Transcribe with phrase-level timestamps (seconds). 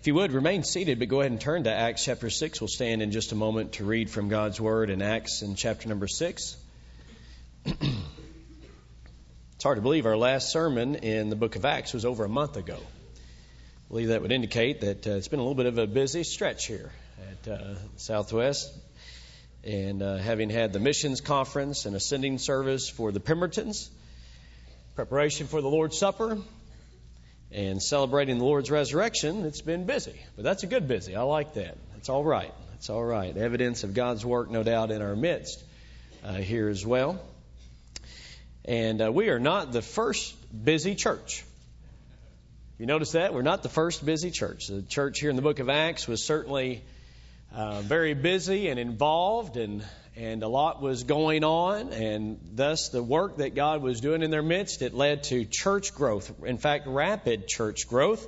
[0.00, 2.60] If you would, remain seated, but go ahead and turn to Acts chapter 6.
[2.60, 5.88] We'll stand in just a moment to read from God's Word in Acts in chapter
[5.88, 6.56] number 6.
[7.64, 8.04] it's
[9.60, 12.56] hard to believe our last sermon in the book of Acts was over a month
[12.56, 12.76] ago.
[12.76, 16.22] I believe that would indicate that uh, it's been a little bit of a busy
[16.22, 16.92] stretch here
[17.32, 18.72] at uh, Southwest.
[19.64, 23.90] And uh, having had the missions conference and ascending service for the Pembertons,
[24.94, 26.38] preparation for the Lord's Supper,
[27.50, 30.20] and celebrating the Lord's resurrection, it's been busy.
[30.36, 31.16] But that's a good busy.
[31.16, 31.76] I like that.
[31.96, 32.52] It's all right.
[32.74, 33.36] It's all right.
[33.36, 35.64] Evidence of God's work, no doubt, in our midst
[36.24, 37.20] uh, here as well.
[38.64, 40.34] And uh, we are not the first
[40.64, 41.44] busy church.
[42.78, 43.34] You notice that?
[43.34, 44.68] We're not the first busy church.
[44.68, 46.82] The church here in the book of Acts was certainly
[47.52, 49.82] uh, very busy and involved and
[50.18, 54.32] and a lot was going on, and thus the work that God was doing in
[54.32, 56.32] their midst, it led to church growth.
[56.44, 58.26] In fact, rapid church growth.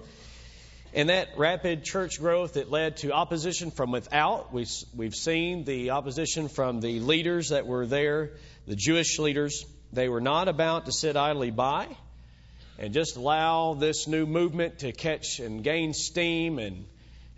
[0.95, 4.53] And that rapid church growth, it led to opposition from without.
[4.53, 8.31] We, we've seen the opposition from the leaders that were there,
[8.69, 9.67] the Jewish leaders.
[9.93, 11.89] They were not about to sit idly by
[12.79, 16.85] and just allow this new movement to catch and gain steam and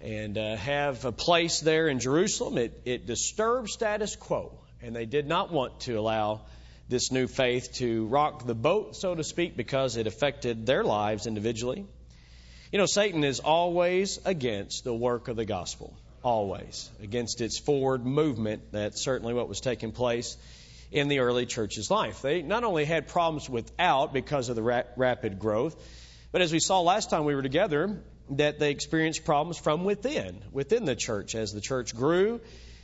[0.03, 2.59] and uh, have a place there in Jerusalem.
[2.59, 6.43] It, it disturbed status quo, and they did not want to allow
[6.89, 11.27] this new faith to rock the boat, so to speak, because it affected their lives
[11.27, 11.87] individually.
[12.73, 18.05] You know, Satan is always against the work of the gospel, always against its forward
[18.05, 18.73] movement.
[18.73, 20.37] That's certainly what was taking place
[20.91, 22.23] in the early church's life.
[22.23, 25.77] They not only had problems without because of the ra- rapid growth,
[26.33, 30.43] but as we saw last time we were together, that they experienced problems from within,
[30.53, 31.35] within the church.
[31.35, 32.41] As the church grew,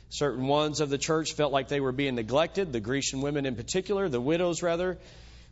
[0.09, 2.71] certain ones of the church felt like they were being neglected.
[2.73, 4.97] The Grecian women, in particular, the widows rather,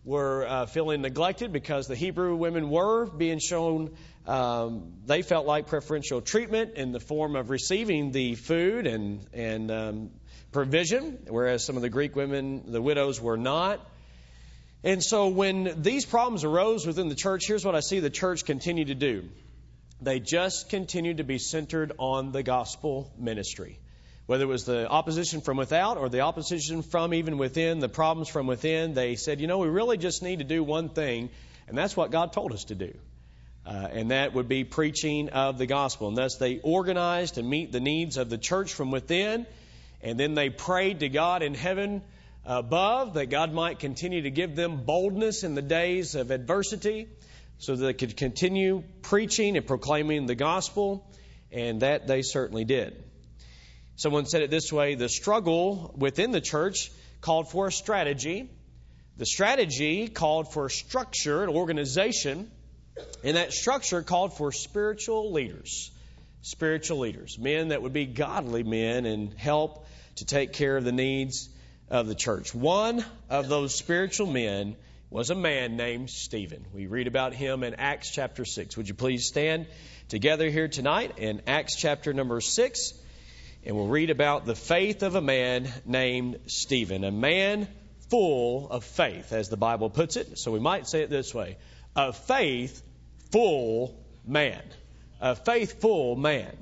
[0.03, 5.67] were uh, feeling neglected because the Hebrew women were being shown, um, they felt like
[5.67, 10.09] preferential treatment in the form of receiving the food and, and um,
[10.51, 13.85] provision, whereas some of the Greek women, the widows, were not.
[14.83, 18.45] And so when these problems arose within the church, here's what I see the church
[18.45, 19.27] continue to do.
[20.01, 23.79] They just continued to be centered on the gospel ministry.
[24.27, 28.27] Whether it was the opposition from without or the opposition from even within, the problems
[28.27, 31.29] from within, they said, you know, we really just need to do one thing,
[31.67, 32.93] and that's what God told us to do.
[33.65, 36.09] Uh, and that would be preaching of the gospel.
[36.09, 39.47] And thus they organized to meet the needs of the church from within,
[40.01, 42.03] and then they prayed to God in heaven
[42.45, 47.07] above that God might continue to give them boldness in the days of adversity
[47.59, 51.09] so that they could continue preaching and proclaiming the gospel,
[51.51, 53.03] and that they certainly did.
[53.95, 56.91] Someone said it this way the struggle within the church
[57.21, 58.49] called for a strategy.
[59.17, 62.51] The strategy called for a structure and organization,
[63.23, 65.91] and that structure called for spiritual leaders.
[66.43, 69.87] Spiritual leaders, men that would be godly men and help
[70.17, 71.49] to take care of the needs
[71.89, 72.53] of the church.
[72.53, 74.75] One of those spiritual men
[75.09, 76.65] was a man named Stephen.
[76.73, 78.75] We read about him in Acts chapter 6.
[78.75, 79.67] Would you please stand
[80.09, 82.93] together here tonight in Acts chapter number 6?
[83.65, 87.67] And we'll read about the faith of a man named Stephen, a man
[88.09, 90.37] full of faith, as the Bible puts it.
[90.37, 91.57] So we might say it this way
[91.95, 94.61] a faithful man.
[95.21, 96.55] A faithful man.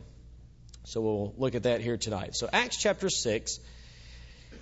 [0.83, 2.35] So we'll look at that here tonight.
[2.35, 3.59] So, Acts chapter 6.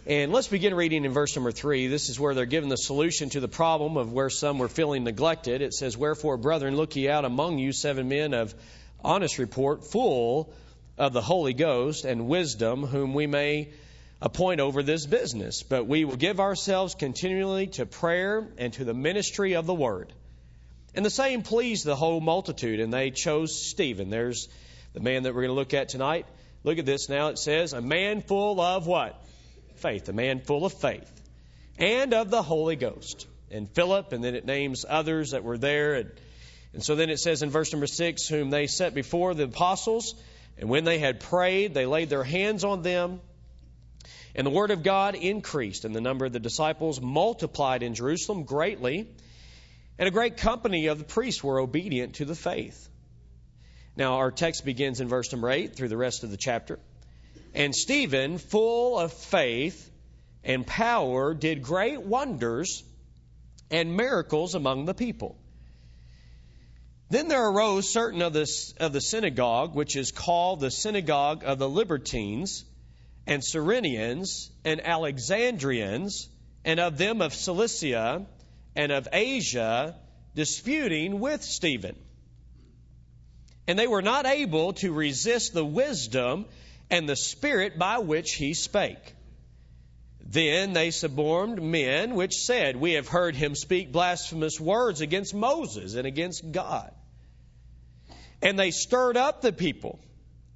[0.06, 1.88] And let's begin reading in verse number three.
[1.88, 5.06] This is where they're given the solution to the problem of where some were feeling
[5.06, 5.62] neglected.
[5.62, 8.54] It says, Wherefore, brethren, look ye out among you seven men of
[9.02, 10.54] honest report, full
[10.98, 13.70] of the Holy Ghost and wisdom, whom we may
[14.22, 15.64] appoint over this business.
[15.64, 20.12] But we will give ourselves continually to prayer and to the ministry of the word.
[20.94, 24.10] And the same pleased the whole multitude, and they chose Stephen.
[24.10, 24.50] There's
[24.92, 26.26] the man that we're going to look at tonight.
[26.66, 27.30] Look at this now.
[27.30, 29.18] It says, A man full of what?
[29.84, 31.12] Faith, a man full of faith,
[31.78, 33.28] and of the Holy Ghost.
[33.52, 35.94] And Philip, and then it names others that were there.
[35.94, 36.12] And,
[36.74, 40.16] and so then it says in verse number six, whom they set before the apostles,
[40.58, 43.20] and when they had prayed, they laid their hands on them.
[44.36, 48.44] And the word of God increased, and the number of the disciples multiplied in Jerusalem
[48.44, 49.08] greatly.
[50.00, 52.90] And a great company of the priests were obedient to the faith.
[53.96, 56.80] Now, our text begins in verse number 8 through the rest of the chapter.
[57.54, 59.92] And Stephen, full of faith
[60.44, 62.84] and power, did great wonders
[63.70, 65.38] and miracles among the people.
[67.10, 71.60] Then there arose certain of the, of the synagogue, which is called the synagogue of
[71.60, 72.66] the Libertines,
[73.28, 76.28] and Cyrenians, and Alexandrians,
[76.66, 78.26] and of them of Cilicia,
[78.76, 79.96] and of Asia,
[80.36, 81.96] disputing with Stephen
[83.68, 86.46] and they were not able to resist the wisdom
[86.94, 89.16] and the spirit by which he spake.
[90.24, 95.96] Then they suborned men which said, We have heard him speak blasphemous words against Moses
[95.96, 96.94] and against God.
[98.44, 100.00] And they stirred up the people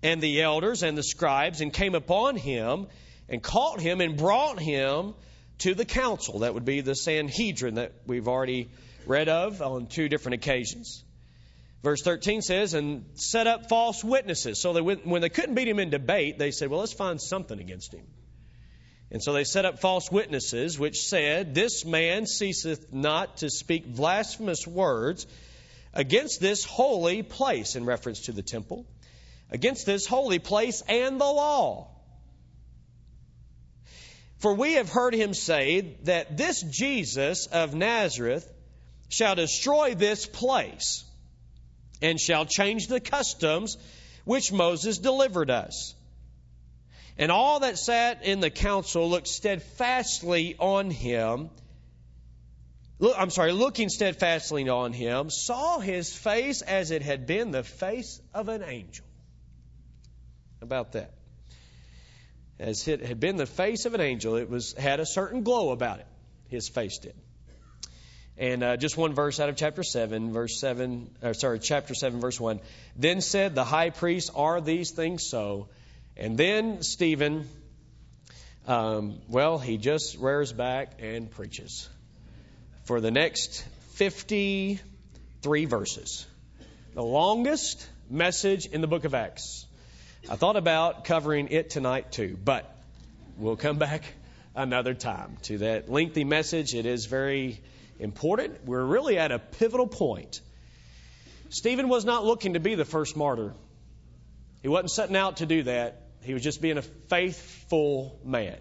[0.04, 2.86] and the elders and the scribes and came upon him
[3.28, 5.16] and caught him and brought him
[5.60, 6.40] to the council.
[6.40, 8.70] That would be the Sanhedrin that we've already
[9.08, 11.04] read of on two different occasions.
[11.88, 14.60] Verse 13 says, and set up false witnesses.
[14.60, 17.58] So they, when they couldn't beat him in debate, they said, well, let's find something
[17.58, 18.06] against him.
[19.10, 23.96] And so they set up false witnesses, which said, This man ceaseth not to speak
[23.96, 25.28] blasphemous words
[25.94, 28.86] against this holy place, in reference to the temple,
[29.50, 31.88] against this holy place and the law.
[34.40, 38.46] For we have heard him say that this Jesus of Nazareth
[39.08, 41.06] shall destroy this place
[42.02, 43.78] and shall change the customs
[44.26, 45.96] which Moses delivered us.
[47.18, 51.50] And all that sat in the council looked steadfastly on him.
[53.00, 57.64] Look, I'm sorry, looking steadfastly on him, saw his face as it had been the
[57.64, 59.06] face of an angel.
[60.62, 61.14] About that.
[62.60, 65.72] As it had been the face of an angel, it was had a certain glow
[65.72, 66.08] about it.
[66.50, 67.16] His face did.
[68.40, 72.20] And uh, just one verse out of chapter 7, verse 7, or sorry, chapter 7,
[72.20, 72.60] verse 1.
[72.96, 75.70] Then said the high priest, Are these things so?
[76.16, 77.48] And then Stephen,
[78.68, 81.90] um, well, he just rears back and preaches
[82.84, 86.26] for the next 53 verses.
[86.94, 89.66] The longest message in the book of Acts.
[90.30, 92.72] I thought about covering it tonight too, but
[93.38, 94.04] we'll come back
[94.56, 96.76] another time to that lengthy message.
[96.76, 97.62] It is very
[98.00, 98.66] important.
[98.66, 100.42] We're really at a pivotal point.
[101.50, 103.54] Stephen was not looking to be the first martyr.
[104.62, 106.02] He wasn't setting out to do that.
[106.24, 108.58] He was just being a faithful man.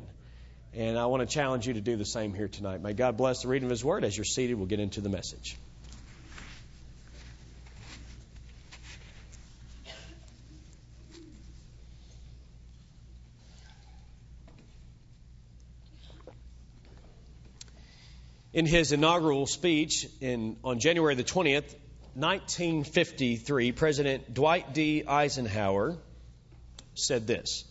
[0.72, 2.82] And I want to challenge you to do the same here tonight.
[2.82, 4.04] May God bless the reading of His Word.
[4.04, 5.56] As you're seated, we'll get into the message.
[18.56, 21.74] In his inaugural speech in, on January the 20th,
[22.14, 25.04] 1953, President Dwight D.
[25.06, 25.98] Eisenhower
[26.94, 27.64] said this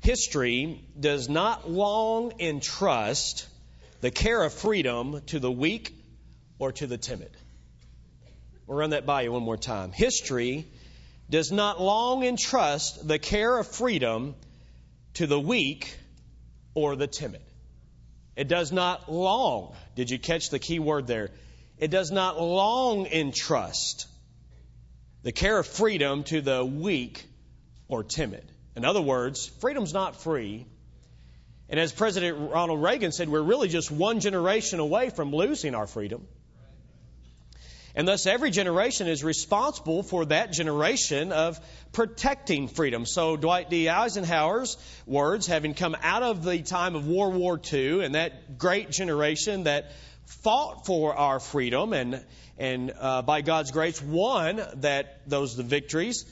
[0.00, 3.46] History does not long entrust
[4.00, 5.94] the care of freedom to the weak
[6.58, 7.30] or to the timid.
[8.66, 9.92] We'll run that by you one more time.
[9.92, 10.66] History
[11.30, 14.34] does not long entrust the care of freedom
[15.14, 15.96] to the weak
[16.74, 17.42] or the timid.
[18.36, 19.74] It does not long.
[19.96, 21.30] Did you catch the key word there?
[21.78, 24.06] It does not long entrust
[25.22, 27.26] the care of freedom to the weak
[27.88, 28.50] or timid.
[28.76, 30.66] In other words, freedom's not free.
[31.68, 35.86] And as President Ronald Reagan said, we're really just one generation away from losing our
[35.86, 36.26] freedom.
[37.94, 41.58] And thus, every generation is responsible for that generation of
[41.92, 43.04] protecting freedom.
[43.04, 43.88] So, Dwight D.
[43.88, 44.76] Eisenhower's
[45.06, 49.64] words, having come out of the time of World War II and that great generation
[49.64, 49.90] that
[50.24, 52.24] fought for our freedom and,
[52.58, 56.24] and uh, by God's grace won that, those the victories.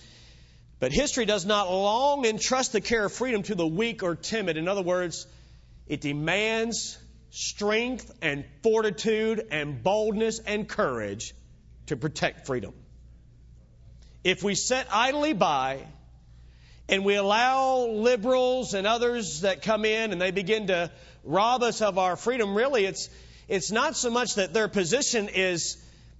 [0.79, 4.57] But history does not long entrust the care of freedom to the weak or timid.
[4.57, 5.27] In other words,
[5.89, 6.97] it demands
[7.31, 11.35] strength and fortitude and boldness and courage
[11.89, 12.75] to protect freedom.
[14.25, 15.85] If we sit idly by
[16.89, 20.91] and we allow liberals and others that come in and they begin to
[21.25, 23.09] rob us of our freedom, really it's
[23.49, 25.77] it's not so much that their position is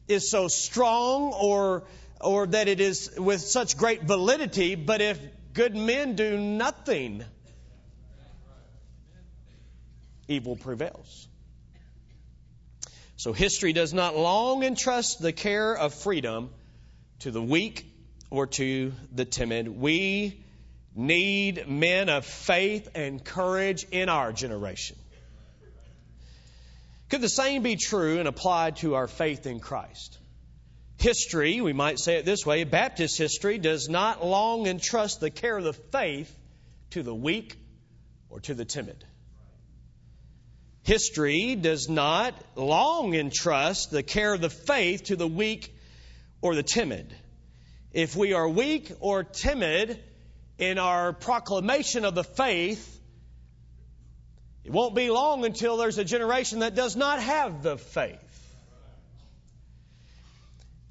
[0.07, 1.85] is so strong or
[2.21, 5.21] or that it is with such great validity, but if
[5.55, 7.25] good men do nothing,
[10.27, 11.28] evil prevails.
[13.19, 16.51] So history does not long entrust the care of freedom
[17.21, 17.85] to the weak
[18.31, 19.67] or to the timid.
[19.67, 20.41] We
[20.95, 24.97] need men of faith and courage in our generation.
[27.09, 30.17] Could the same be true and applied to our faith in Christ?
[30.99, 35.59] History, we might say it this way Baptist history does not long entrust the care
[35.59, 36.33] of the faith
[36.91, 37.57] to the weak
[38.31, 39.05] or to the timid.
[40.89, 45.71] History does not long entrust the care of the faith to the weak
[46.41, 47.15] or the timid.
[47.93, 50.03] If we are weak or timid
[50.57, 52.99] in our proclamation of the faith,
[54.65, 58.57] it won't be long until there's a generation that does not have the faith.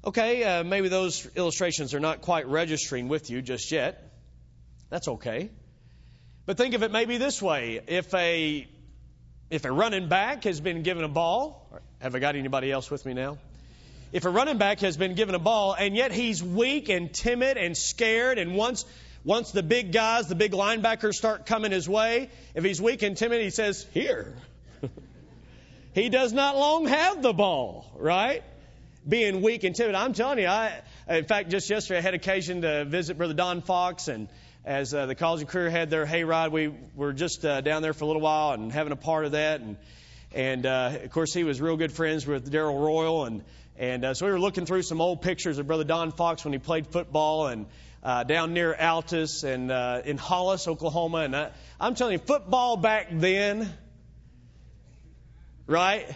[0.04, 4.12] Okay, uh, maybe those illustrations are not quite registering with you just yet.
[4.90, 5.50] That's okay.
[6.46, 7.80] But think of it maybe this way.
[7.84, 8.68] If a,
[9.50, 11.66] if a running back has been given a ball,
[12.00, 13.38] have I got anybody else with me now?
[14.12, 17.56] If a running back has been given a ball and yet he's weak and timid
[17.56, 18.84] and scared and once,
[19.24, 23.16] once the big guys, the big linebackers start coming his way, if he's weak and
[23.16, 24.34] timid, he says, here.
[25.94, 28.42] he does not long have the ball, right?
[29.06, 29.94] Being weak and timid.
[29.94, 33.62] I'm telling you, I, in fact, just yesterday I had occasion to visit Brother Don
[33.62, 34.28] Fox and
[34.68, 37.94] as uh, the college and career had their hayride, we were just uh, down there
[37.94, 39.62] for a little while and having a part of that.
[39.62, 39.78] And
[40.30, 43.44] and uh, of course, he was real good friends with Darrell Royal, and
[43.78, 46.52] and uh, so we were looking through some old pictures of Brother Don Fox when
[46.52, 47.64] he played football and
[48.02, 51.20] uh, down near Altus and uh, in Hollis, Oklahoma.
[51.20, 53.72] And I, I'm telling you, football back then,
[55.66, 56.14] right?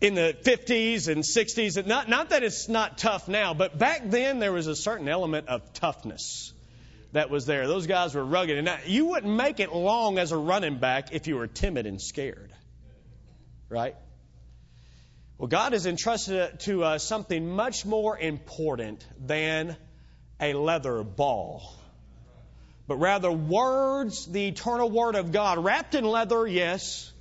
[0.00, 4.38] In the 50s and 60s, not, not that it's not tough now, but back then
[4.38, 6.54] there was a certain element of toughness
[7.12, 7.66] that was there.
[7.66, 8.58] Those guys were rugged.
[8.58, 12.00] And you wouldn't make it long as a running back if you were timid and
[12.00, 12.52] scared.
[13.68, 13.96] Right?
[15.38, 19.76] Well, God has entrusted to us something much more important than
[20.40, 21.74] a leather ball,
[22.88, 27.12] but rather words, the eternal Word of God, wrapped in leather, yes,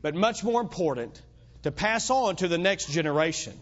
[0.00, 1.20] but much more important
[1.62, 3.54] to pass on to the next generation.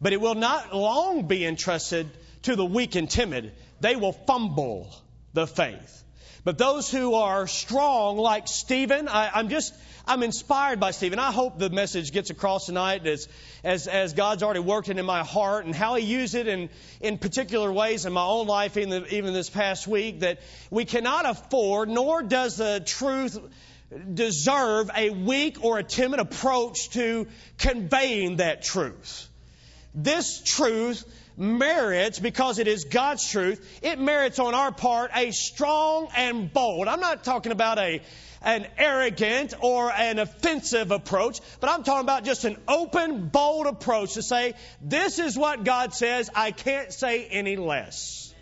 [0.00, 2.10] But it will not long be entrusted
[2.42, 4.94] to the weak and timid they will fumble
[5.32, 6.02] the faith.
[6.44, 9.72] But those who are strong, like Stephen, I, am just,
[10.06, 11.20] I'm inspired by Stephen.
[11.20, 13.28] I hope the message gets across tonight as,
[13.62, 16.68] as, as God's already worked it in my heart and how He used it in,
[17.00, 21.28] in particular ways in my own life, even, even this past week, that we cannot
[21.28, 23.38] afford, nor does the truth
[24.14, 29.28] deserve a weak or a timid approach to conveying that truth.
[29.94, 31.04] This truth
[31.36, 36.88] merits, because it is God's truth, it merits on our part a strong and bold.
[36.88, 38.02] I'm not talking about a,
[38.42, 44.14] an arrogant or an offensive approach, but I'm talking about just an open, bold approach
[44.14, 48.32] to say, this is what God says, I can't say any less.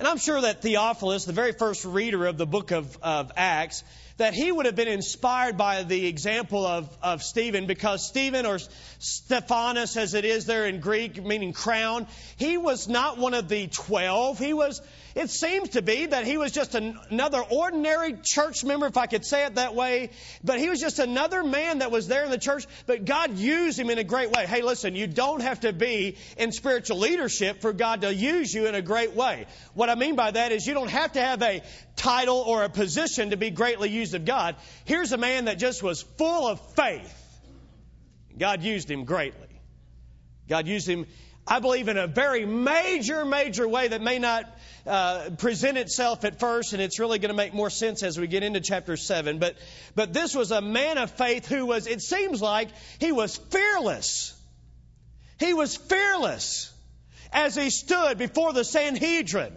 [0.00, 3.84] And I'm sure that Theophilus, the very first reader of the book of, of Acts,
[4.20, 8.58] that he would have been inspired by the example of, of Stephen because Stephen, or
[8.98, 13.66] Stephanas as it is there in Greek, meaning crown, he was not one of the
[13.68, 14.38] twelve.
[14.38, 14.82] He was,
[15.14, 19.06] it seems to be that he was just an, another ordinary church member, if I
[19.06, 20.10] could say it that way.
[20.44, 23.78] But he was just another man that was there in the church, but God used
[23.78, 24.46] him in a great way.
[24.46, 28.66] Hey, listen, you don't have to be in spiritual leadership for God to use you
[28.66, 29.46] in a great way.
[29.74, 31.62] What I mean by that is you don't have to have a
[31.96, 34.56] title or a position to be greatly used of God.
[34.84, 37.16] Here's a man that just was full of faith.
[38.38, 39.48] God used him greatly.
[40.48, 41.06] God used him,
[41.46, 44.44] I believe, in a very major, major way that may not
[44.86, 48.26] uh, present itself at first, and it's really going to make more sense as we
[48.26, 49.38] get into chapter 7.
[49.38, 49.56] But,
[49.94, 52.68] but this was a man of faith who was, it seems like,
[52.98, 54.34] he was fearless.
[55.38, 56.72] He was fearless
[57.32, 59.52] as he stood before the Sanhedrin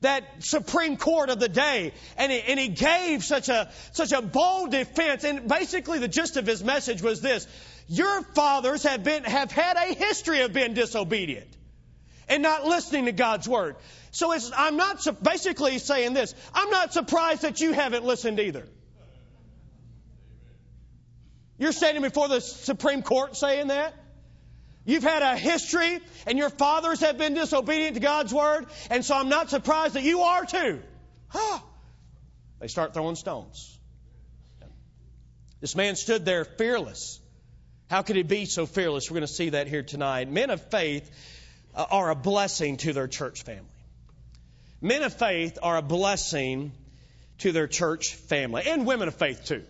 [0.00, 4.22] that Supreme Court of the day, and he, and he gave such a, such a
[4.22, 5.24] bold defense.
[5.24, 7.46] And basically the gist of his message was this.
[7.92, 11.48] Your fathers have been, have had a history of being disobedient
[12.28, 13.74] and not listening to God's word.
[14.12, 16.32] So I'm not basically saying this.
[16.54, 18.64] I'm not surprised that you haven't listened either.
[21.58, 23.92] You're standing before the Supreme Court saying that?
[24.84, 29.16] You've had a history, and your fathers have been disobedient to God's word, and so
[29.16, 30.80] I'm not surprised that you are too.
[31.26, 31.58] Huh.
[32.60, 33.76] They start throwing stones.
[35.60, 37.19] This man stood there fearless.
[37.90, 39.10] How could he be so fearless?
[39.10, 40.30] We're going to see that here tonight.
[40.30, 41.10] Men of faith
[41.74, 43.64] uh, are a blessing to their church family.
[44.80, 46.70] Men of faith are a blessing
[47.38, 49.64] to their church family, and women of faith too.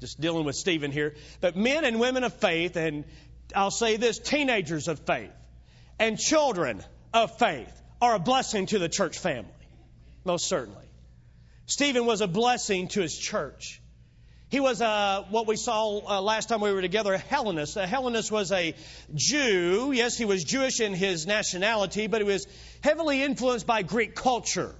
[0.00, 1.14] Just dealing with Stephen here.
[1.42, 3.04] But men and women of faith, and
[3.54, 5.32] I'll say this teenagers of faith
[5.98, 9.50] and children of faith are a blessing to the church family.
[10.24, 10.86] Most certainly.
[11.66, 13.82] Stephen was a blessing to his church.
[14.50, 17.76] He was a, what we saw uh, last time we were together, a Hellenist.
[17.76, 18.74] A Hellenist was a
[19.14, 19.92] Jew.
[19.92, 22.46] Yes, he was Jewish in his nationality, but he was
[22.82, 24.74] heavily influenced by Greek culture.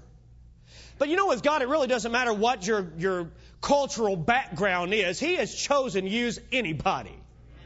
[0.98, 5.20] But you know, with God, it really doesn't matter what your, your cultural background is.
[5.20, 7.14] He has chosen to use anybody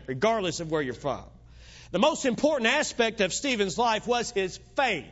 [0.06, 1.24] regardless of where you're from.
[1.92, 5.06] The most important aspect of Stephen's life was his faith.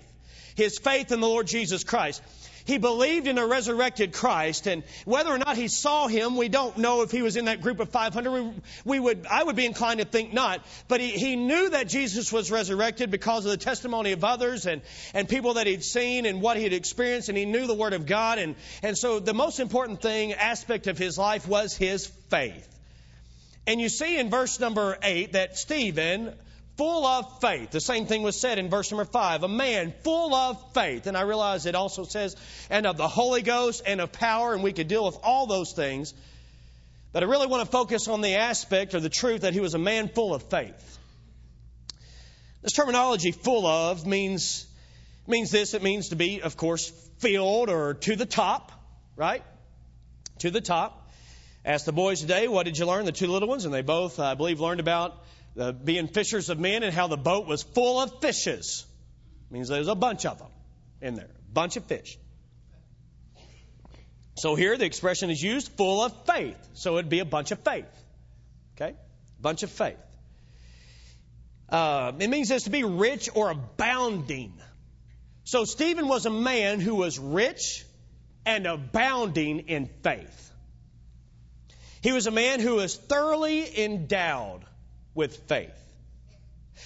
[0.56, 2.23] His faith in the Lord Jesus Christ.
[2.71, 6.79] He believed in a resurrected Christ, and whether or not he saw him, we don't
[6.79, 8.31] know if he was in that group of 500.
[8.31, 8.53] We,
[8.85, 10.65] we would, I would be inclined to think not.
[10.87, 14.83] But he, he knew that Jesus was resurrected because of the testimony of others and,
[15.15, 17.93] and people that he'd seen and what he had experienced, and he knew the Word
[17.93, 18.39] of God.
[18.39, 22.69] And, and so the most important thing, aspect of his life was his faith.
[23.67, 26.35] And you see in verse number 8 that Stephen,
[26.77, 27.71] full of faith.
[27.71, 29.43] The same thing was said in verse number five.
[29.43, 31.07] A man full of faith.
[31.07, 32.37] And I realize it also says,
[32.71, 35.73] and of the Holy Ghost and of power, and we could deal with all those
[35.73, 36.15] things.
[37.12, 39.75] But I really want to focus on the aspect or the truth that he was
[39.75, 40.99] a man full of faith.
[42.62, 44.67] This terminology, full of, means,
[45.27, 45.75] means this.
[45.75, 48.71] It means to be, of course, filled or to the top,
[49.17, 49.43] right?
[50.41, 51.11] To the top.
[51.65, 53.05] Ask the boys today, what did you learn?
[53.05, 55.15] The two little ones, and they both, I believe, learned about
[55.59, 58.87] uh, being fishers of men and how the boat was full of fishes.
[59.50, 60.50] Means there's a bunch of them
[61.00, 62.19] in there, a bunch of fish.
[64.37, 66.57] So here the expression is used full of faith.
[66.75, 67.85] So it'd be a bunch of faith.
[68.76, 68.95] Okay?
[69.40, 69.99] Bunch of faith.
[71.69, 74.54] Uh, it means this to be rich or abounding.
[75.45, 77.85] So Stephen was a man who was rich
[78.47, 80.52] and abounding in faith.
[82.02, 84.64] He was a man who was thoroughly endowed
[85.14, 85.75] with faith.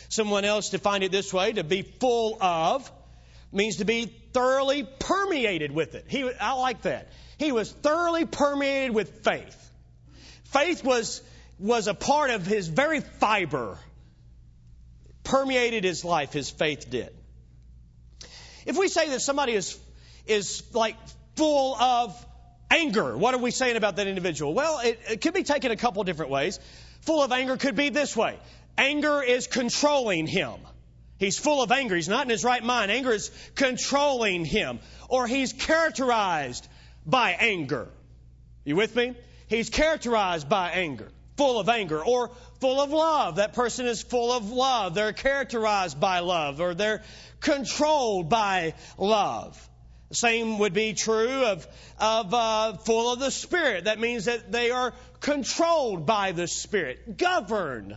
[0.09, 2.91] Someone else defined it this way to be full of
[3.53, 6.07] means to be thoroughly permeated with it.
[6.09, 7.09] He, I like that.
[7.39, 9.61] He was thoroughly permeated with faith.
[10.45, 11.23] Faith was,
[11.59, 13.79] was a part of his very fiber,
[15.23, 17.11] permeated his life, his faith did.
[18.67, 19.79] If we say that somebody is,
[20.27, 20.97] is like
[21.37, 22.27] full of
[22.71, 24.55] anger, what are we saying about that individual?
[24.55, 26.59] Well, it, it could be taken a couple different ways
[27.05, 28.39] full of anger could be this way
[28.77, 30.55] anger is controlling him.
[31.19, 31.95] He's full of anger.
[31.95, 32.91] He's not in his right mind.
[32.91, 34.81] Anger is controlling him.
[35.09, 36.67] Or he's characterized
[37.07, 37.89] by anger.
[38.65, 39.15] You with me?
[39.47, 42.31] He's characterized by anger, full of anger, or
[42.61, 43.37] full of love.
[43.37, 44.95] That person is full of love.
[44.95, 47.03] They're characterized by love, or they're
[47.41, 49.69] controlled by love.
[50.09, 51.67] The same would be true of,
[51.99, 53.85] of uh, full of the Spirit.
[53.85, 57.97] That means that they are controlled by the Spirit, governed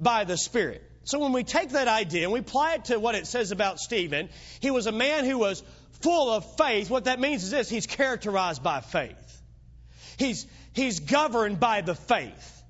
[0.00, 0.82] by the Spirit.
[1.04, 3.78] So when we take that idea and we apply it to what it says about
[3.78, 4.30] Stephen,
[4.60, 5.62] he was a man who was
[6.00, 6.88] full of faith.
[6.88, 9.42] What that means is this he's characterized by faith.
[10.16, 12.62] He's, he's governed by the faith.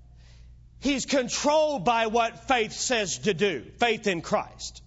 [0.80, 4.82] He's controlled by what faith says to do faith in Christ.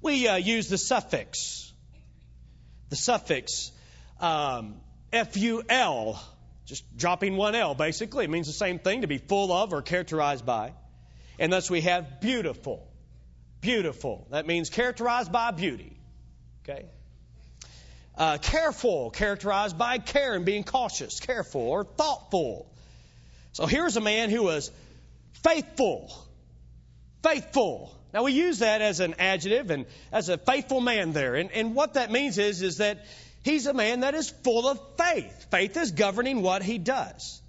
[0.00, 1.72] We uh, use the suffix,
[2.88, 3.72] the suffix
[4.20, 4.76] um,
[5.12, 6.22] F-U-L
[6.68, 8.24] just dropping one L, basically.
[8.26, 10.74] It means the same thing to be full of or characterized by.
[11.38, 12.86] And thus we have beautiful.
[13.62, 14.26] Beautiful.
[14.30, 15.98] That means characterized by beauty.
[16.62, 16.84] Okay?
[18.16, 22.70] Uh, careful, characterized by care and being cautious, careful or thoughtful.
[23.52, 24.70] So here's a man who was
[25.42, 26.12] faithful.
[27.22, 27.94] Faithful.
[28.12, 31.34] Now we use that as an adjective and as a faithful man there.
[31.34, 33.06] And, and what that means is, is that
[33.48, 35.46] He's a man that is full of faith.
[35.50, 37.40] Faith is governing what he does.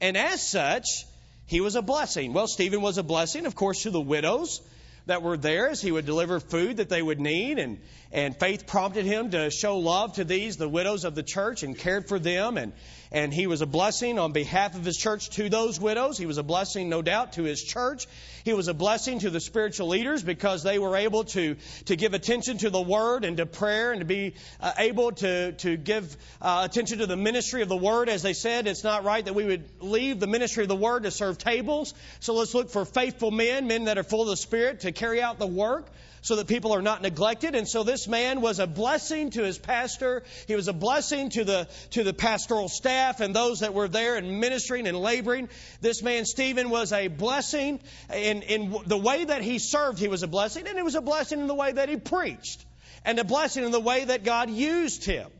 [0.00, 1.06] And as such,
[1.46, 2.32] he was a blessing.
[2.32, 4.60] Well, Stephen was a blessing, of course, to the widows
[5.06, 7.60] that were there as he would deliver food that they would need.
[7.60, 7.78] And,
[8.10, 11.78] and faith prompted him to show love to these, the widows of the church, and
[11.78, 12.58] cared for them.
[12.58, 12.72] And,
[13.10, 16.18] and he was a blessing on behalf of his church to those widows.
[16.18, 18.06] He was a blessing, no doubt, to his church.
[18.44, 22.14] He was a blessing to the spiritual leaders because they were able to, to give
[22.14, 26.16] attention to the word and to prayer and to be uh, able to, to give
[26.40, 28.08] uh, attention to the ministry of the word.
[28.08, 31.04] As they said, it's not right that we would leave the ministry of the word
[31.04, 31.94] to serve tables.
[32.20, 35.20] So let's look for faithful men, men that are full of the Spirit, to carry
[35.22, 35.86] out the work
[36.22, 37.54] so that people are not neglected.
[37.54, 40.22] And so this man was a blessing to his pastor.
[40.46, 44.16] He was a blessing to the, to the pastoral staff and those that were there
[44.16, 45.48] and ministering and laboring.
[45.80, 47.80] This man, Stephen, was a blessing
[48.12, 49.98] in, in the way that he served.
[49.98, 52.64] He was a blessing and it was a blessing in the way that he preached
[53.04, 55.30] and a blessing in the way that God used him.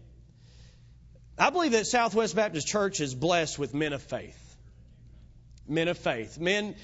[1.38, 4.47] I believe that Southwest Baptist Church is blessed with men of faith.
[5.68, 6.38] Men of faith.
[6.38, 6.74] Men,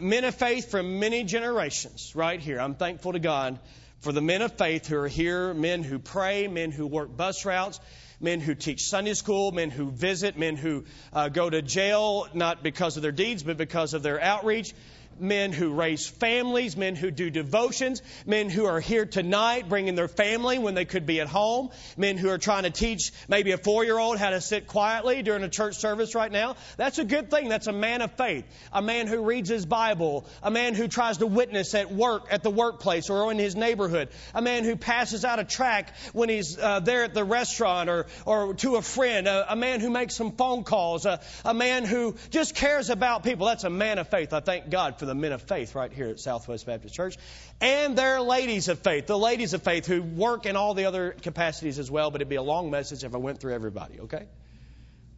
[0.00, 2.60] men of faith from many generations right here.
[2.60, 3.58] I'm thankful to God
[4.00, 7.44] for the men of faith who are here, men who pray, men who work bus
[7.44, 7.80] routes,
[8.20, 12.62] men who teach Sunday school, men who visit, men who uh, go to jail, not
[12.62, 14.72] because of their deeds, but because of their outreach.
[15.20, 20.08] Men who raise families, men who do devotions, men who are here tonight bringing their
[20.08, 23.58] family when they could be at home, men who are trying to teach maybe a
[23.58, 26.56] four year old how to sit quietly during a church service right now.
[26.76, 27.48] That's a good thing.
[27.48, 28.44] That's a man of faith.
[28.72, 30.26] A man who reads his Bible.
[30.42, 34.08] A man who tries to witness at work, at the workplace or in his neighborhood.
[34.34, 38.06] A man who passes out a track when he's uh, there at the restaurant or,
[38.24, 39.26] or to a friend.
[39.26, 41.06] A, a man who makes some phone calls.
[41.06, 43.46] A, a man who just cares about people.
[43.46, 44.32] That's a man of faith.
[44.32, 47.16] I thank God for the men of faith right here at Southwest Baptist Church.
[47.60, 51.16] And their ladies of faith, the ladies of faith who work in all the other
[51.22, 54.26] capacities as well, but it'd be a long message if I went through everybody, okay?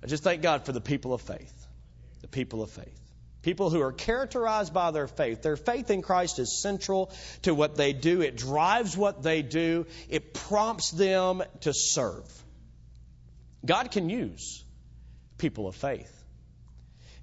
[0.02, 1.66] I just thank God for the people of faith.
[2.22, 2.98] The people of faith.
[3.42, 5.42] People who are characterized by their faith.
[5.42, 7.10] Their faith in Christ is central
[7.42, 8.20] to what they do.
[8.20, 9.86] It drives what they do.
[10.08, 12.26] It prompts them to serve.
[13.64, 14.62] God can use
[15.38, 16.14] people of faith.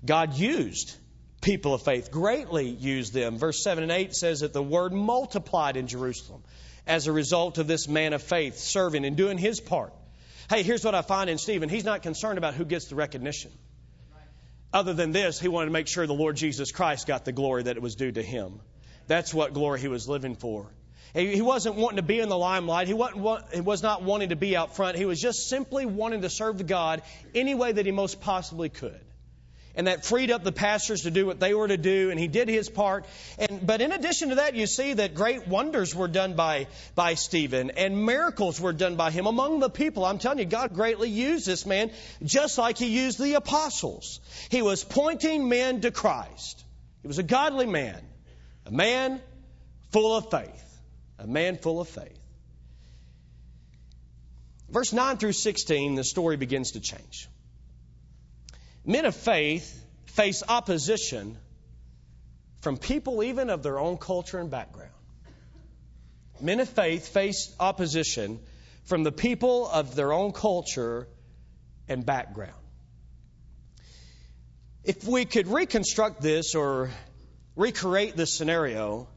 [0.06, 0.96] God used
[1.42, 3.38] people of faith, greatly used them.
[3.38, 6.44] Verse 7 and 8 says that the word multiplied in Jerusalem
[6.86, 9.94] as a result of this man of faith serving and doing his part.
[10.50, 11.70] Hey, here's what I find in Stephen.
[11.70, 13.52] He's not concerned about who gets the recognition.
[14.74, 17.64] Other than this, he wanted to make sure the Lord Jesus Christ got the glory
[17.64, 18.60] that it was due to him.
[19.08, 20.68] That's what glory he was living for.
[21.14, 22.88] He wasn't wanting to be in the limelight.
[22.88, 24.98] He, wasn't, he was not wanting to be out front.
[24.98, 27.02] He was just simply wanting to serve the God
[27.34, 29.00] any way that he most possibly could
[29.78, 32.28] and that freed up the pastors to do what they were to do, and he
[32.28, 33.06] did his part.
[33.38, 37.14] And, but in addition to that, you see that great wonders were done by, by
[37.14, 40.04] Stephen, and miracles were done by him among the people.
[40.04, 41.92] I'm telling you, God greatly used this man,
[42.24, 44.20] just like he used the apostles.
[44.50, 46.66] He was pointing men to Christ.
[47.04, 48.02] He was a godly man,
[48.66, 49.22] a man
[49.92, 50.64] full of faith.
[51.20, 52.20] A man full of faith.
[54.70, 57.28] Verse 9 through 16, the story begins to change.
[58.88, 61.38] Men of faith face opposition
[62.62, 64.94] from people even of their own culture and background.
[66.40, 68.40] Men of faith face opposition
[68.86, 71.06] from the people of their own culture
[71.90, 72.54] and background.
[74.86, 76.90] If we could reconstruct this or
[77.58, 79.10] recreate this scenario,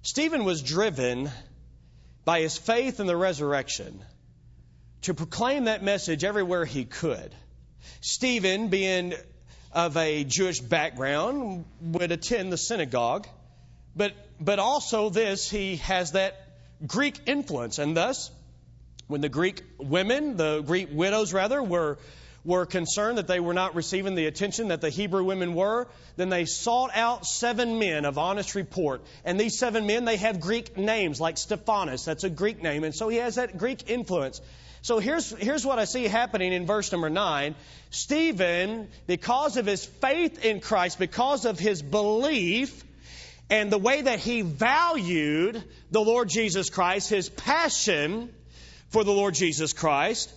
[0.00, 1.30] Stephen was driven
[2.24, 4.02] by his faith in the resurrection
[5.02, 7.34] to proclaim that message everywhere he could.
[8.00, 9.14] Stephen, being
[9.72, 13.26] of a Jewish background, would attend the synagogue,
[13.96, 16.34] but, but also this, he has that
[16.86, 18.30] Greek influence, and thus,
[19.06, 21.98] when the Greek women, the Greek widows rather, were
[22.44, 26.28] were concerned that they were not receiving the attention that the Hebrew women were, then
[26.28, 29.02] they sought out seven men of honest report.
[29.24, 32.04] And these seven men, they have Greek names like Stephanus.
[32.04, 32.84] That's a Greek name.
[32.84, 34.40] And so he has that Greek influence.
[34.82, 37.54] So here's, here's what I see happening in verse number 9.
[37.90, 42.84] Stephen, because of his faith in Christ, because of his belief,
[43.48, 48.28] and the way that he valued the Lord Jesus Christ, his passion
[48.90, 50.30] for the Lord Jesus Christ,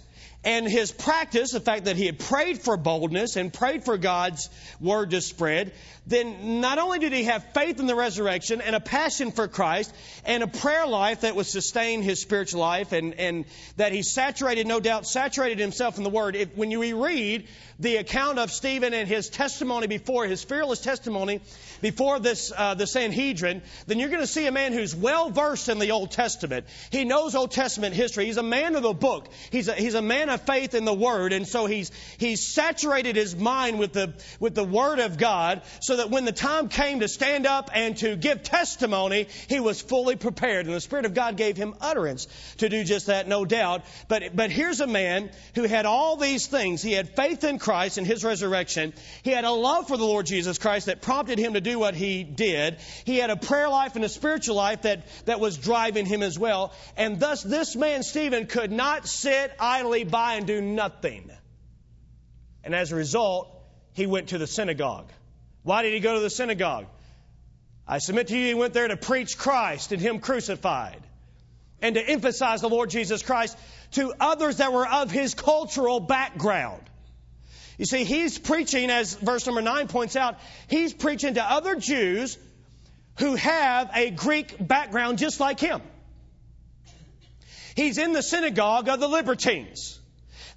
[0.44, 4.50] and his practice, the fact that he had prayed for boldness and prayed for God's
[4.80, 5.74] word to spread,
[6.06, 9.94] then not only did he have faith in the resurrection and a passion for Christ
[10.26, 13.46] and a prayer life that would sustain his spiritual life and, and
[13.76, 16.38] that he saturated, no doubt, saturated himself in the word.
[16.38, 17.48] If, when you reread
[17.80, 21.42] the account of Stephen and his testimony before, his fearless testimony
[21.82, 25.68] before this, uh, the Sanhedrin, then you're going to see a man who's well versed
[25.68, 26.66] in the Old Testament.
[26.90, 28.26] He knows Old Testament history.
[28.26, 29.28] He's a man of the book.
[29.52, 31.34] He's a, he's a man of faith in the Word.
[31.34, 35.98] And so he's, he's saturated his mind with the, with the Word of God so
[35.98, 40.16] that when the time came to stand up and to give testimony, he was fully
[40.16, 40.66] prepared.
[40.66, 43.84] And the Spirit of God gave him utterance to do just that, no doubt.
[44.08, 46.82] But, but here's a man who had all these things.
[46.82, 48.94] He had faith in Christ and his resurrection.
[49.24, 51.96] He had a love for the Lord Jesus Christ that prompted him to do what
[51.96, 52.78] he did.
[53.06, 56.38] He had a prayer life and a spiritual life that, that was driving him as
[56.38, 56.74] well.
[56.96, 61.32] And thus, this man, Stephen, could not sit idly by and do nothing.
[62.64, 63.50] And as a result,
[63.94, 65.10] he went to the synagogue.
[65.64, 66.86] Why did he go to the synagogue?
[67.88, 71.02] I submit to you, he went there to preach Christ and Him crucified
[71.82, 73.58] and to emphasize the Lord Jesus Christ
[73.92, 76.82] to others that were of his cultural background.
[77.78, 82.38] You see, he's preaching, as verse number 9 points out, he's preaching to other Jews
[83.20, 85.82] who have a Greek background just like him.
[87.76, 89.97] He's in the synagogue of the libertines.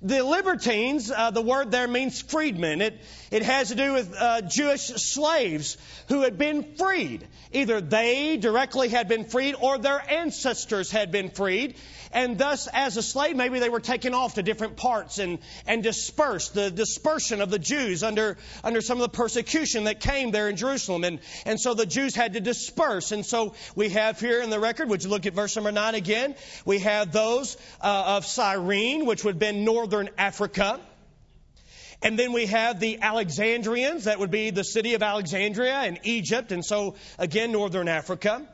[0.02, 2.80] The libertines, uh, the word there means freedmen.
[2.80, 2.98] It,
[3.30, 5.76] it has to do with uh, Jewish slaves
[6.08, 7.26] who had been freed.
[7.52, 11.74] Either they directly had been freed or their ancestors had been freed.
[12.12, 15.82] And thus, as a slave, maybe they were taken off to different parts and, and
[15.82, 16.54] dispersed.
[16.54, 20.56] The dispersion of the Jews under, under some of the persecution that came there in
[20.56, 21.04] Jerusalem.
[21.04, 23.12] And, and so the Jews had to disperse.
[23.12, 25.94] And so we have here in the record, would you look at verse number 9
[25.94, 26.34] again?
[26.64, 30.80] We have those uh, of Cyrene, which would have been northern Africa.
[32.02, 36.50] And then we have the Alexandrians, that would be the city of Alexandria in Egypt,
[36.50, 38.48] and so again, northern Africa.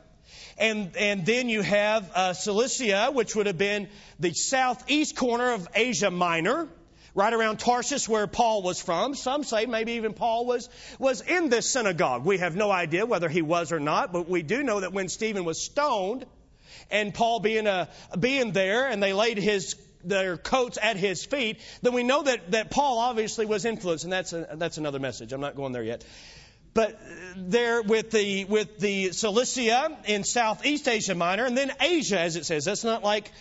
[0.57, 3.89] And, and then you have uh, Cilicia, which would have been
[4.19, 6.67] the southeast corner of Asia Minor,
[7.13, 9.15] right around Tarsus where Paul was from.
[9.15, 12.25] Some say maybe even Paul was, was in this synagogue.
[12.25, 15.09] We have no idea whether he was or not, but we do know that when
[15.09, 16.25] Stephen was stoned,
[16.89, 17.89] and Paul being, a,
[18.19, 22.51] being there, and they laid his their coats at his feet, then we know that,
[22.51, 25.33] that Paul obviously was influenced, and that's, a, that's another message.
[25.33, 26.05] I'm not going there yet.
[26.77, 27.01] But
[27.35, 32.45] there with the, with the Cilicia in Southeast Asia Minor, and then Asia, as it
[32.45, 32.65] says.
[32.65, 33.31] That's not like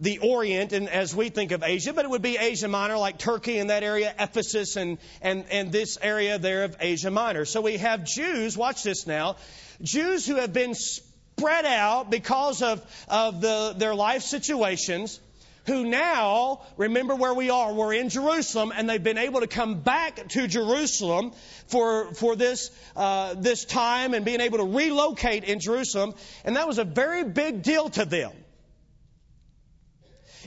[0.00, 3.16] the Orient and as we think of Asia, but it would be Asia Minor, like
[3.16, 7.44] Turkey in that area, Ephesus, and, and, and this area there of Asia Minor.
[7.44, 9.36] So we have Jews, watch this now,
[9.80, 15.20] Jews who have been spread out because of, of the, their life situations
[15.66, 19.80] who now, remember where we are, we're in Jerusalem, and they've been able to come
[19.80, 21.32] back to Jerusalem
[21.66, 26.14] for, for this, uh, this time and being able to relocate in Jerusalem.
[26.44, 28.32] And that was a very big deal to them.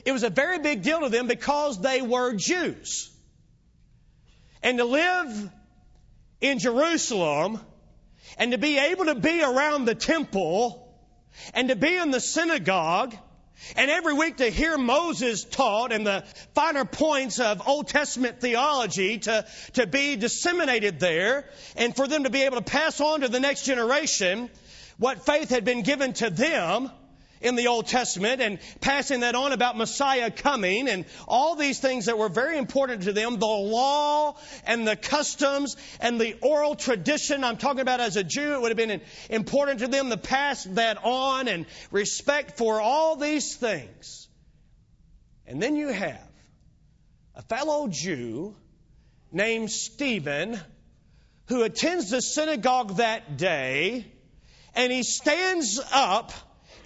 [0.04, 3.10] It was a very big deal to them because they were Jews.
[4.62, 5.50] And to live
[6.40, 7.60] in Jerusalem
[8.36, 10.96] and to be able to be around the temple
[11.54, 13.16] and to be in the synagogue
[13.76, 19.18] and every week to hear Moses taught and the finer points of Old Testament theology
[19.18, 23.28] to, to be disseminated there and for them to be able to pass on to
[23.28, 24.50] the next generation
[24.98, 26.90] what faith had been given to them
[27.40, 32.06] in the Old Testament and passing that on about Messiah coming and all these things
[32.06, 37.44] that were very important to them, the law and the customs and the oral tradition.
[37.44, 40.64] I'm talking about as a Jew, it would have been important to them to pass
[40.64, 44.28] that on and respect for all these things.
[45.46, 46.28] And then you have
[47.34, 48.54] a fellow Jew
[49.32, 50.60] named Stephen
[51.46, 54.06] who attends the synagogue that day
[54.74, 56.32] and he stands up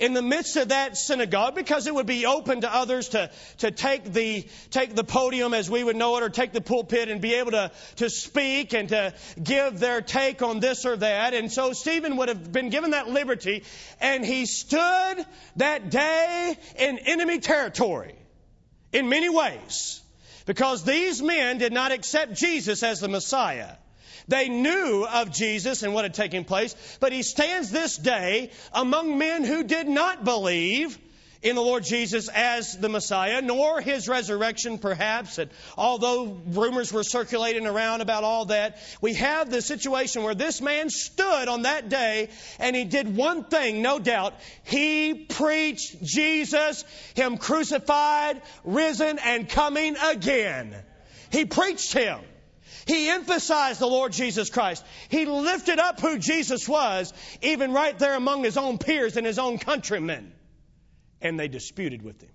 [0.03, 3.71] in the midst of that synagogue because it would be open to others to, to
[3.71, 7.21] take the, take the podium as we would know it or take the pulpit and
[7.21, 11.35] be able to, to speak and to give their take on this or that.
[11.35, 13.63] And so Stephen would have been given that liberty
[14.01, 15.25] and he stood
[15.57, 18.17] that day in enemy territory
[18.93, 20.03] in many ways
[20.47, 23.77] because these men did not accept Jesus as the Messiah.
[24.33, 29.19] They knew of Jesus and what had taken place, but he stands this day among
[29.19, 30.99] men who did not believe
[31.43, 35.37] in the Lord Jesus as the Messiah, nor his resurrection, perhaps.
[35.37, 40.63] And although rumors were circulating around about all that, we have the situation where this
[40.63, 44.33] man stood on that day and he did one thing, no doubt.
[44.63, 50.75] He preached Jesus, him crucified, risen, and coming again.
[51.31, 52.19] He preached him.
[52.87, 54.85] He emphasized the Lord Jesus Christ.
[55.09, 59.39] He lifted up who Jesus was, even right there among his own peers and his
[59.39, 60.33] own countrymen.
[61.21, 62.31] And they disputed with him.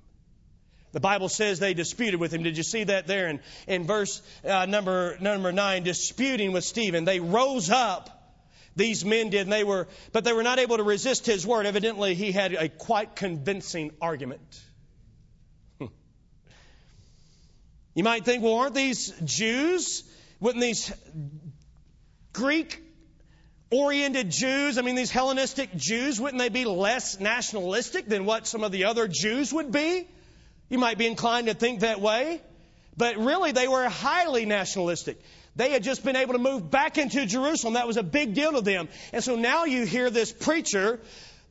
[0.93, 2.43] The Bible says they disputed with him.
[2.43, 5.83] Did you see that there in, in verse uh, number, number 9?
[5.83, 7.05] Disputing with Stephen.
[7.05, 8.13] They rose up.
[8.75, 11.65] These men did, and they were, but they were not able to resist his word.
[11.65, 14.61] Evidently, he had a quite convincing argument.
[17.97, 20.03] You might think, well, aren't these Jews?
[20.39, 20.91] Wouldn't these
[22.33, 22.81] Greek
[23.71, 28.63] oriented Jews, I mean, these Hellenistic Jews, wouldn't they be less nationalistic than what some
[28.63, 30.07] of the other Jews would be?
[30.69, 32.41] You might be inclined to think that way.
[32.95, 35.21] But really, they were highly nationalistic.
[35.55, 37.73] They had just been able to move back into Jerusalem.
[37.73, 38.89] That was a big deal to them.
[39.13, 40.99] And so now you hear this preacher,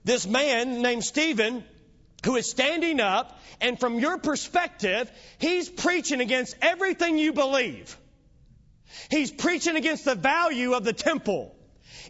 [0.05, 1.64] this man named Stephen,
[2.25, 7.96] who is standing up, and from your perspective, he's preaching against everything you believe.
[9.11, 11.53] He's preaching against the value of the temple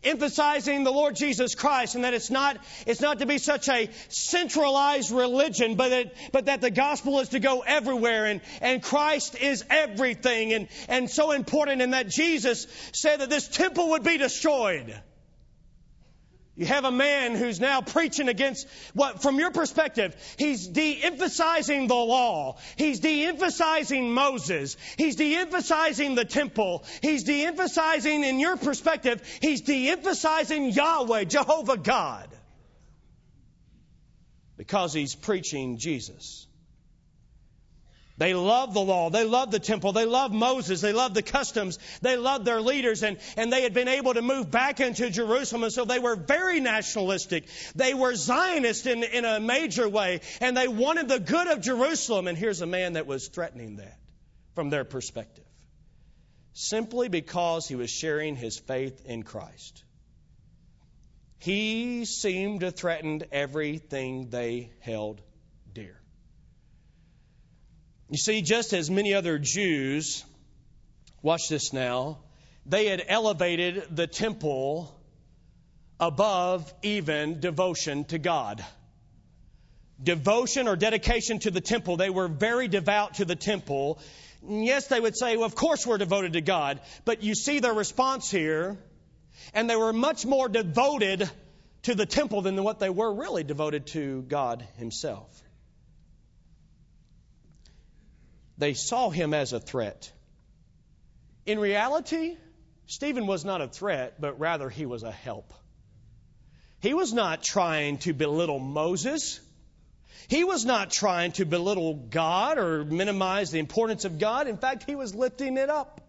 [0.05, 3.91] emphasizing the Lord Jesus Christ and that it's not, it's not to be such a
[4.09, 9.37] centralized religion, but that, but that the gospel is to go everywhere and, and Christ
[9.41, 14.19] is everything and, and so important and that Jesus said that this temple would be
[14.19, 14.95] destroyed.
[16.57, 21.95] You have a man who's now preaching against what, from your perspective, he's de-emphasizing the
[21.95, 22.57] law.
[22.77, 24.79] He's de-emphasizing Moses.
[24.97, 26.85] He's de-emphasizing the temple.
[27.03, 32.29] He's de-emphasizing, in your perspective, he's de-emphasizing Yahweh, Jehovah God.
[34.57, 36.46] Because he's preaching Jesus.
[38.19, 39.11] They loved the law.
[39.11, 39.93] They loved the temple.
[39.93, 40.81] They loved Moses.
[40.81, 41.79] They loved the customs.
[42.01, 45.65] They loved their leaders and, and they had been able to move back into Jerusalem.
[45.65, 47.45] And so they were very nationalistic.
[47.75, 52.27] They were Zionist in, in a major way and they wanted the good of Jerusalem.
[52.27, 53.99] And here's a man that was threatening that
[54.55, 55.45] from their perspective.
[56.55, 59.85] Simply because he was sharing his faith in Christ.
[61.39, 65.21] He seemed to threaten everything they held.
[68.09, 70.25] You see, just as many other Jews,
[71.23, 72.19] watch this now,
[72.65, 74.97] they had elevated the temple
[75.99, 78.65] above even devotion to God.
[80.01, 83.99] Devotion or dedication to the temple, they were very devout to the temple.
[84.47, 86.81] Yes, they would say, well, of course we're devoted to God.
[87.05, 88.77] But you see their response here,
[89.53, 91.29] and they were much more devoted
[91.85, 95.43] to the temple than what they were really devoted to God Himself.
[98.59, 100.11] They saw him as a threat.
[101.45, 102.37] In reality,
[102.87, 105.53] Stephen was not a threat, but rather he was a help.
[106.81, 109.41] He was not trying to belittle Moses.
[110.29, 114.49] He was not trying to belittle God or minimize the importance of God.
[114.49, 116.01] In fact, he was lifting it up.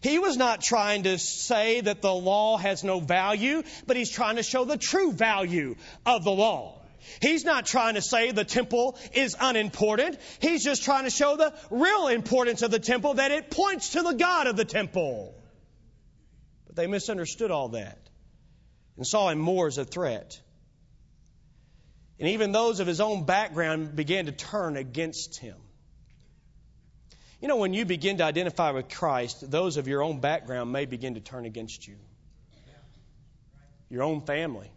[0.00, 4.36] He was not trying to say that the law has no value, but he's trying
[4.36, 6.80] to show the true value of the law.
[7.20, 10.18] He's not trying to say the temple is unimportant.
[10.40, 14.02] He's just trying to show the real importance of the temple, that it points to
[14.02, 15.34] the God of the temple.
[16.66, 17.98] But they misunderstood all that
[18.96, 20.40] and saw him more as a threat.
[22.18, 25.56] And even those of his own background began to turn against him.
[27.40, 30.86] You know, when you begin to identify with Christ, those of your own background may
[30.86, 31.96] begin to turn against you.
[33.90, 34.70] Your own family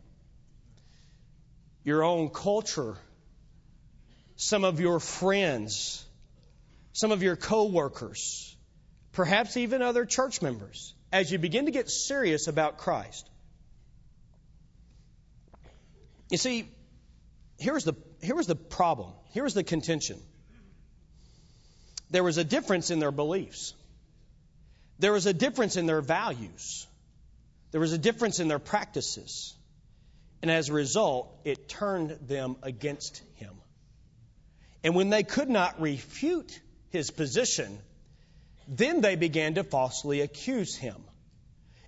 [1.84, 2.98] your own culture,
[4.36, 6.06] some of your friends,
[6.94, 8.56] some of your coworkers,
[9.12, 13.30] perhaps even other church members, as you begin to get serious about Christ.
[16.30, 16.70] You see,
[17.58, 19.12] here's the, here was the problem.
[19.34, 20.20] Here was the contention.
[22.12, 23.74] There was a difference in their beliefs.
[25.00, 26.88] There was a difference in their values.
[27.72, 29.56] There was a difference in their practices.
[30.42, 33.54] And as a result, it turned them against him.
[34.84, 37.80] And when they could not refute his position,
[38.68, 41.04] then they began to falsely accuse him.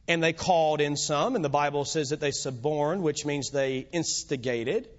[0.08, 3.88] And they called in some, and the Bible says that they suborned, which means they
[3.92, 4.90] instigated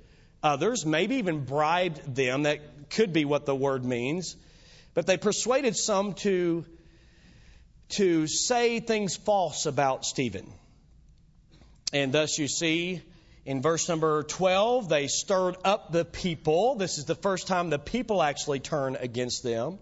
[0.43, 2.45] others, maybe even bribed them.
[2.45, 4.37] That could be what the word means.
[4.95, 6.65] But they persuaded some to,
[7.91, 10.51] to say things false about Stephen.
[11.93, 13.03] And thus you see
[13.45, 16.77] in verse number 12, they stirred up the people.
[16.77, 19.79] This is the first time the people actually turn against them.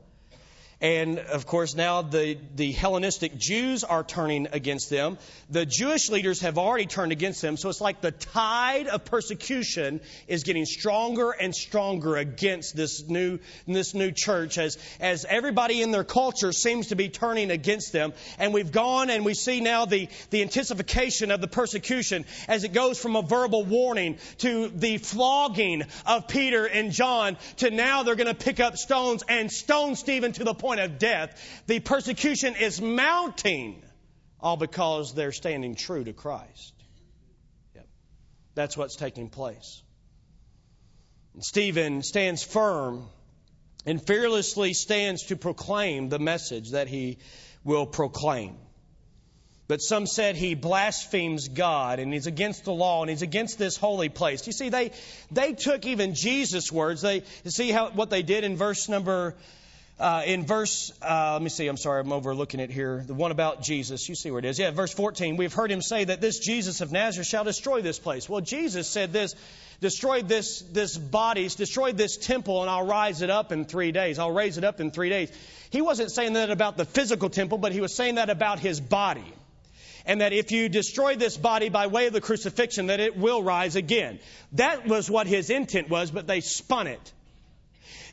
[0.81, 5.19] And of course, now the, the Hellenistic Jews are turning against them.
[5.51, 7.59] The Jewish leaders have already turned against them.
[7.59, 13.41] So it's like the tide of persecution is getting stronger and stronger against this new,
[13.67, 18.15] this new church as, as everybody in their culture seems to be turning against them.
[18.39, 22.73] And we've gone and we see now the, the intensification of the persecution as it
[22.73, 28.15] goes from a verbal warning to the flogging of Peter and John to now they're
[28.15, 31.63] going to pick up stones and stone Stephen to the point point of death.
[31.67, 33.83] The persecution is mounting,
[34.39, 36.75] all because they're standing true to Christ.
[37.75, 37.89] Yep.
[38.55, 39.83] That's what's taking place.
[41.35, 43.09] And Stephen stands firm
[43.85, 47.19] and fearlessly stands to proclaim the message that he
[47.65, 48.57] will proclaim.
[49.67, 53.77] But some said he blasphemes God and he's against the law and he's against this
[53.77, 54.47] holy place.
[54.47, 54.93] You see, they,
[55.33, 57.03] they took even Jesus' words.
[57.03, 59.37] They, see how, what they did in verse number
[60.01, 63.05] uh, in verse, uh, let me see, I'm sorry, I'm overlooking it here.
[63.07, 64.59] The one about Jesus, you see where it is.
[64.59, 65.37] Yeah, verse 14.
[65.37, 68.27] We've heard him say that this Jesus of Nazareth shall destroy this place.
[68.27, 69.35] Well, Jesus said this,
[69.83, 74.19] destroy this, this body, destroy this temple, and I'll rise it up in three days.
[74.19, 75.31] I'll raise it up in three days.
[75.69, 78.81] He wasn't saying that about the physical temple, but he was saying that about his
[78.81, 79.35] body.
[80.07, 83.43] And that if you destroy this body by way of the crucifixion, that it will
[83.43, 84.19] rise again.
[84.53, 87.13] That was what his intent was, but they spun it.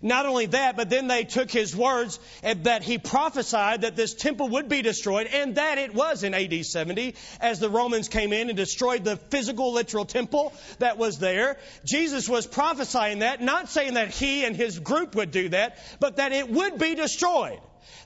[0.01, 4.49] Not only that, but then they took his words that he prophesied that this temple
[4.49, 8.49] would be destroyed, and that it was in AD 70 as the Romans came in
[8.49, 11.57] and destroyed the physical, literal temple that was there.
[11.85, 16.17] Jesus was prophesying that, not saying that he and his group would do that, but
[16.17, 17.59] that it would be destroyed.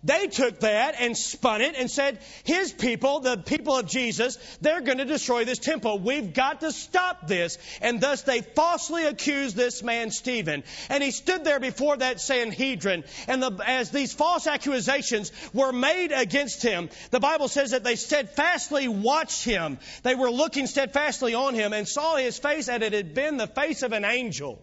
[0.03, 4.81] They took that and spun it and said, his people, the people of Jesus, they're
[4.81, 5.99] going to destroy this temple.
[5.99, 7.59] We've got to stop this.
[7.81, 10.63] And thus they falsely accused this man, Stephen.
[10.89, 13.03] And he stood there before that Sanhedrin.
[13.27, 17.95] And the, as these false accusations were made against him, the Bible says that they
[17.95, 19.77] steadfastly watched him.
[20.01, 23.47] They were looking steadfastly on him and saw his face and it had been the
[23.47, 24.61] face of an angel.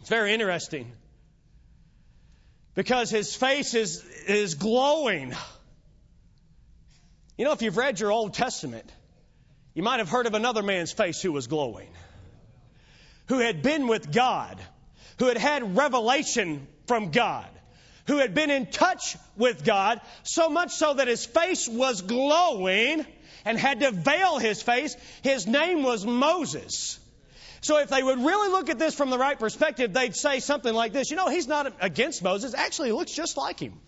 [0.00, 0.92] It's very interesting
[2.74, 5.34] because his face is, is glowing.
[7.36, 8.90] You know, if you've read your Old Testament,
[9.74, 11.88] you might have heard of another man's face who was glowing,
[13.26, 14.60] who had been with God,
[15.18, 17.48] who had had revelation from God,
[18.06, 23.06] who had been in touch with God, so much so that his face was glowing
[23.44, 24.96] and had to veil his face.
[25.22, 26.98] His name was Moses.
[27.62, 30.72] So if they would really look at this from the right perspective, they'd say something
[30.72, 31.10] like this.
[31.10, 32.54] You know, he's not against Moses.
[32.54, 33.78] Actually, he looks just like him.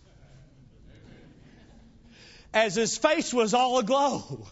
[2.52, 4.46] As his face was all aglow.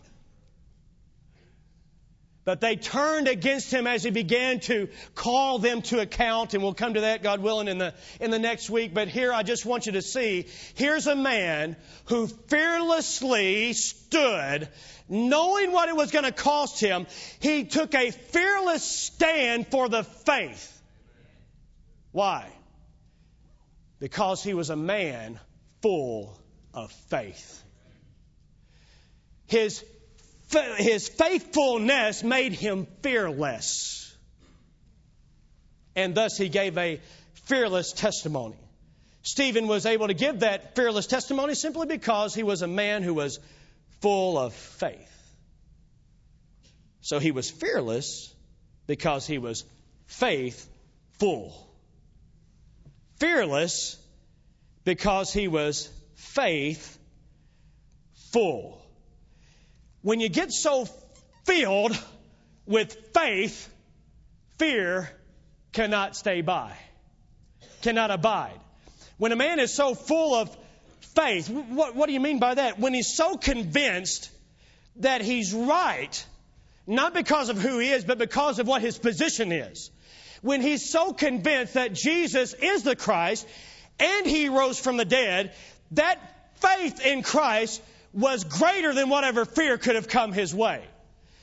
[2.47, 6.73] But they turned against him as he began to call them to account, and we'll
[6.73, 8.95] come to that, God willing, in the, in the next week.
[8.95, 14.69] But here I just want you to see, here's a man who fearlessly stood
[15.11, 17.07] knowing what it was going to cost him,
[17.41, 20.81] he took a fearless stand for the faith.
[22.13, 22.49] Why?
[23.99, 25.39] Because he was a man
[25.83, 26.39] full
[26.73, 27.63] of faith.
[29.47, 29.85] His,
[30.79, 34.17] his faithfulness made him fearless.
[35.97, 37.01] And thus he gave a
[37.47, 38.57] fearless testimony.
[39.23, 43.13] Stephen was able to give that fearless testimony simply because he was a man who
[43.13, 43.39] was
[44.01, 45.07] full of faith.
[47.01, 48.35] So he was fearless
[48.87, 49.65] because he was
[50.07, 51.67] faithful.
[53.17, 53.97] Fearless
[54.85, 56.99] because he was faithful.
[60.03, 60.87] When you get so
[61.45, 61.99] filled
[62.67, 63.69] with faith,
[64.59, 65.11] fear
[65.73, 66.73] cannot stay by,
[67.83, 68.59] cannot abide.
[69.19, 70.57] When a man is so full of
[71.15, 71.49] faith.
[71.49, 72.79] What, what do you mean by that?
[72.79, 74.31] When he's so convinced
[74.97, 76.25] that he's right,
[76.87, 79.91] not because of who he is, but because of what his position is.
[80.43, 83.47] When he's so convinced that Jesus is the Christ
[83.99, 85.53] and he rose from the dead,
[85.93, 86.19] that
[86.61, 87.83] faith in Christ
[88.13, 90.83] was greater than whatever fear could have come his way.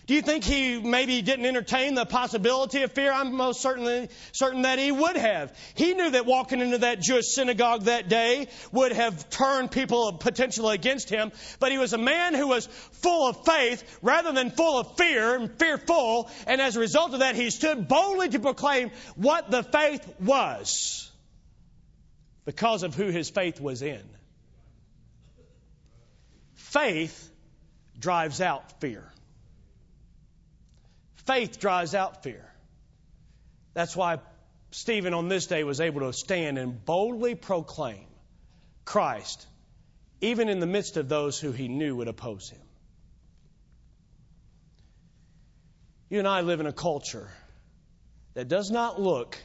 [0.08, 3.12] Do you think he maybe didn't entertain the possibility of fear?
[3.12, 5.54] I'm most certainly certain that he would have.
[5.76, 10.76] He knew that walking into that Jewish synagogue that day would have turned people potentially
[10.76, 14.80] against him, but he was a man who was full of faith rather than full
[14.80, 18.92] of fear and fearful, and as a result of that, he stood boldly to proclaim
[19.18, 21.12] what the faith was
[22.46, 24.04] because of who his faith was in.
[26.56, 27.30] Faith
[28.00, 29.04] drives out fear.
[31.28, 32.44] Faith drives out fear.
[33.74, 34.20] That's why
[34.72, 38.08] Stephen on this day was able to stand and boldly proclaim
[38.86, 39.46] Christ,
[40.22, 42.62] even in the midst of those who he knew would oppose him.
[46.10, 47.30] You and I live in a culture
[48.34, 49.38] that does not look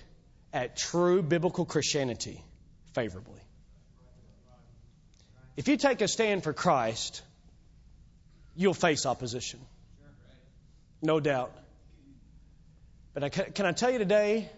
[0.52, 2.40] at true biblical Christianity
[2.94, 3.40] favorably.
[5.56, 7.22] If you take a stand for Christ,
[8.54, 9.58] you'll face opposition.
[11.02, 11.52] No doubt.
[13.14, 14.48] But I, can I tell you today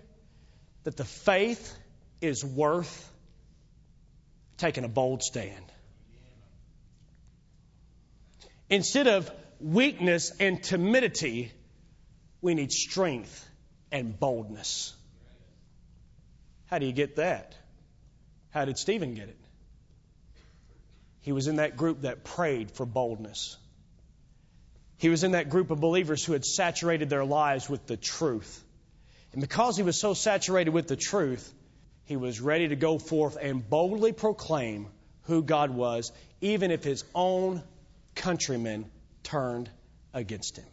[0.85, 1.77] that the faith
[2.21, 3.11] is worth
[4.59, 5.65] taking a bold stand?
[8.71, 9.31] Instead of
[9.61, 11.53] weakness and timidity,
[12.41, 13.49] we need strength
[13.91, 14.95] and boldness.
[16.67, 17.55] How do you get that?
[18.51, 19.39] How did Stephen get it?
[21.21, 23.57] He was in that group that prayed for boldness.
[24.99, 28.63] He was in that group of believers who had saturated their lives with the truth.
[29.33, 31.53] And because he was so saturated with the truth,
[32.05, 34.87] he was ready to go forth and boldly proclaim
[35.23, 37.63] who God was, even if his own
[38.15, 38.91] countrymen
[39.23, 39.71] turned
[40.13, 40.67] against him.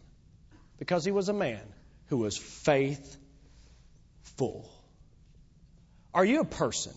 [0.77, 1.61] Because he was a man
[2.07, 3.17] who was faithful.
[6.13, 6.93] Are you a person?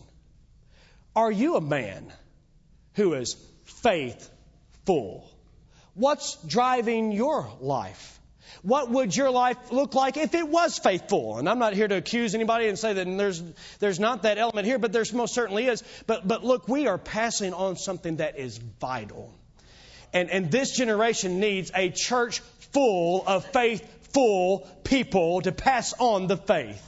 [1.14, 2.12] Are you a man
[2.94, 5.30] who is faithful?
[5.94, 8.20] What's driving your life?
[8.62, 11.38] What would your life look like if it was faithful?
[11.38, 13.42] And I'm not here to accuse anybody and say that there's,
[13.78, 15.82] there's not that element here, but there most certainly is.
[16.06, 19.32] But, but look, we are passing on something that is vital.
[20.12, 22.40] And, and this generation needs a church
[22.72, 26.82] full of faithful people to pass on the faith.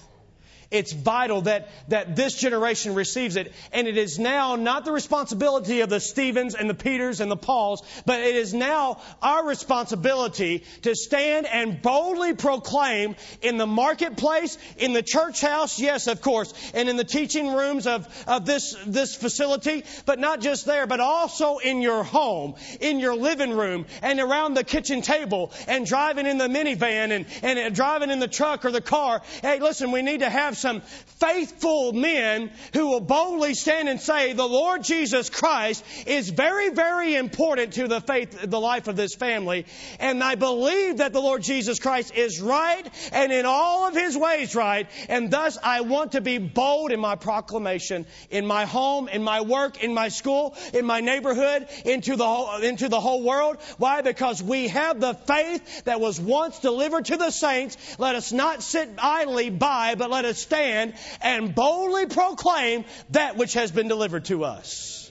[0.70, 3.52] It's vital that, that this generation receives it.
[3.72, 7.36] And it is now not the responsibility of the Stevens and the Peters and the
[7.36, 14.58] Pauls, but it is now our responsibility to stand and boldly proclaim in the marketplace,
[14.76, 18.76] in the church house, yes, of course, and in the teaching rooms of, of this,
[18.86, 23.86] this facility, but not just there, but also in your home, in your living room,
[24.02, 28.28] and around the kitchen table, and driving in the minivan, and, and driving in the
[28.28, 29.22] truck or the car.
[29.42, 30.80] Hey, listen, we need to have some
[31.18, 37.14] faithful men who will boldly stand and say, the Lord Jesus Christ is very, very
[37.14, 39.66] important to the faith, the life of this family.
[39.98, 44.16] And I believe that the Lord Jesus Christ is right and in all of his
[44.16, 44.88] ways right.
[45.08, 49.40] And thus I want to be bold in my proclamation in my home, in my
[49.40, 53.56] work, in my school, in my neighborhood, into the whole, into the whole world.
[53.78, 54.02] Why?
[54.02, 57.76] Because we have the faith that was once delivered to the saints.
[57.98, 63.54] Let us not sit idly by, but let us stand and boldly proclaim that which
[63.54, 65.10] has been delivered to us.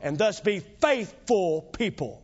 [0.00, 2.22] And thus be faithful people.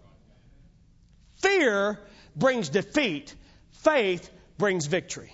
[1.36, 1.98] Fear
[2.36, 3.34] brings defeat.
[3.82, 5.32] Faith brings victory.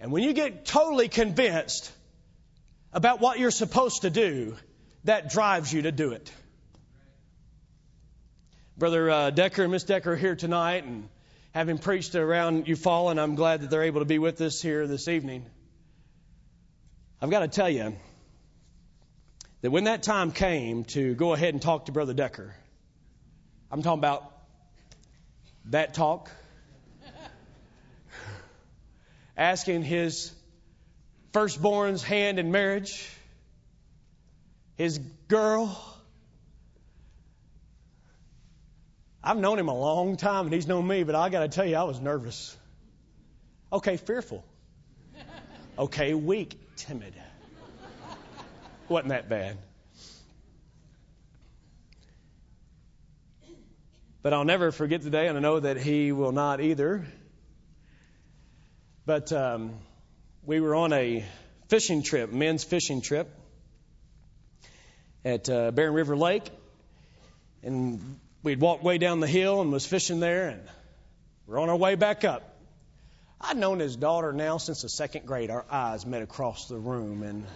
[0.00, 1.92] And when you get totally convinced
[2.92, 4.56] about what you're supposed to do,
[5.04, 6.32] that drives you to do it.
[8.78, 11.06] Brother uh, Decker and Miss Decker are here tonight, and
[11.52, 14.86] having preached around Eufaula, and I'm glad that they're able to be with us here
[14.86, 15.44] this evening.
[17.20, 17.96] I've got to tell you
[19.60, 22.54] that when that time came to go ahead and talk to Brother Decker,
[23.70, 24.30] I'm talking about
[25.66, 26.30] that talk,
[29.36, 30.32] asking his
[31.32, 33.08] firstborn's hand in marriage,
[34.76, 34.98] his
[35.28, 35.89] girl,
[39.22, 41.66] I've known him a long time and he's known me, but I got to tell
[41.66, 42.56] you, I was nervous.
[43.72, 44.44] Okay, fearful.
[45.78, 47.14] Okay, weak, timid.
[48.88, 49.58] Wasn't that bad.
[54.22, 57.06] But I'll never forget the day, and I know that he will not either.
[59.06, 59.78] But um,
[60.44, 61.24] we were on a
[61.68, 63.34] fishing trip, men's fishing trip,
[65.24, 66.50] at uh, Barren River Lake,
[67.62, 70.62] and we'd walked way down the hill and was fishing there, and
[71.46, 72.56] we're on our way back up.
[73.40, 75.50] I'd known his daughter now since the second grade.
[75.50, 77.46] Our eyes met across the room, and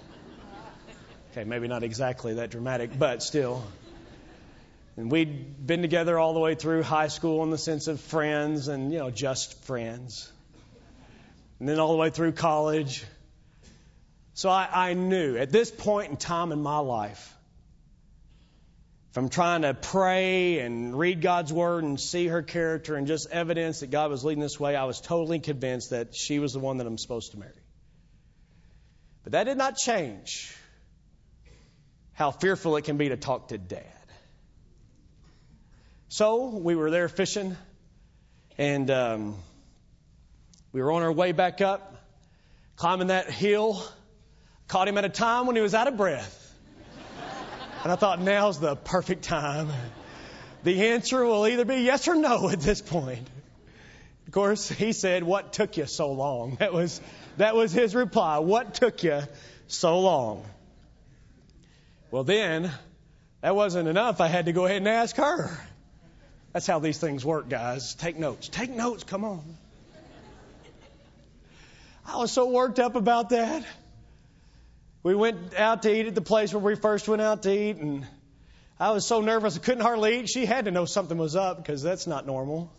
[1.32, 3.64] okay, maybe not exactly that dramatic, but still.
[4.96, 8.68] And we'd been together all the way through high school in the sense of friends
[8.68, 10.30] and, you know, just friends.
[11.58, 13.04] And then all the way through college.
[14.34, 17.34] So I, I knew at this point in time in my life,
[19.14, 23.78] from trying to pray and read God's Word and see her character and just evidence
[23.78, 26.78] that God was leading this way, I was totally convinced that she was the one
[26.78, 27.52] that I'm supposed to marry.
[29.22, 30.52] But that did not change
[32.12, 33.86] how fearful it can be to talk to dad.
[36.08, 37.56] So we were there fishing,
[38.58, 39.36] and um,
[40.72, 42.04] we were on our way back up,
[42.74, 43.80] climbing that hill.
[44.66, 46.43] Caught him at a time when he was out of breath.
[47.84, 49.68] And I thought, now's the perfect time.
[50.62, 53.28] The answer will either be yes or no at this point.
[54.26, 56.56] Of course, he said, What took you so long?
[56.60, 56.98] That was,
[57.36, 58.38] that was his reply.
[58.38, 59.20] What took you
[59.66, 60.46] so long?
[62.10, 62.70] Well, then,
[63.42, 64.22] that wasn't enough.
[64.22, 65.50] I had to go ahead and ask her.
[66.54, 67.94] That's how these things work, guys.
[67.96, 68.48] Take notes.
[68.48, 69.04] Take notes.
[69.04, 69.58] Come on.
[72.06, 73.62] I was so worked up about that
[75.04, 77.76] we went out to eat at the place where we first went out to eat,
[77.76, 78.06] and
[78.80, 80.30] I was so nervous I couldn't hardly eat.
[80.30, 82.72] She had to know something was up because that's not normal.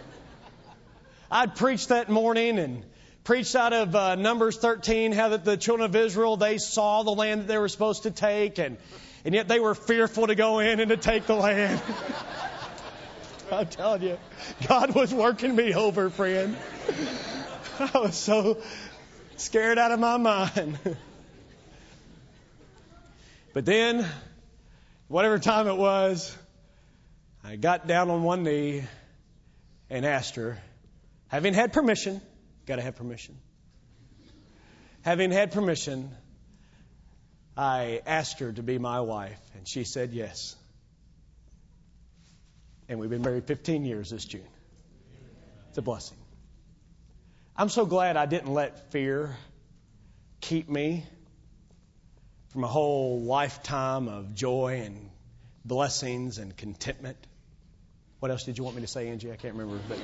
[1.30, 2.86] I'd preached that morning and
[3.22, 7.10] preached out of uh, Numbers 13 how that the children of Israel they saw the
[7.10, 8.78] land that they were supposed to take, and
[9.22, 11.82] and yet they were fearful to go in and to take the land.
[13.52, 14.18] I'm telling you,
[14.66, 16.56] God was working me over, friend.
[17.78, 18.62] I was so
[19.36, 20.78] scared out of my mind.
[23.52, 24.06] But then,
[25.08, 26.36] whatever time it was,
[27.42, 28.84] I got down on one knee
[29.88, 30.58] and asked her,
[31.26, 32.20] having had permission,
[32.66, 33.36] got to have permission.
[35.02, 36.10] Having had permission,
[37.56, 40.54] I asked her to be my wife, and she said yes.
[42.88, 44.42] And we've been married 15 years this June.
[45.70, 46.18] It's a blessing.
[47.56, 49.36] I'm so glad I didn't let fear
[50.40, 51.04] keep me
[52.50, 55.10] from a whole lifetime of joy and
[55.64, 57.16] blessings and contentment.
[58.18, 59.32] What else did you want me to say, Angie?
[59.32, 59.80] I can't remember.
[59.88, 59.98] But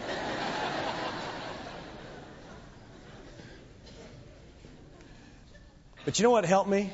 [6.06, 6.92] But you know what helped me?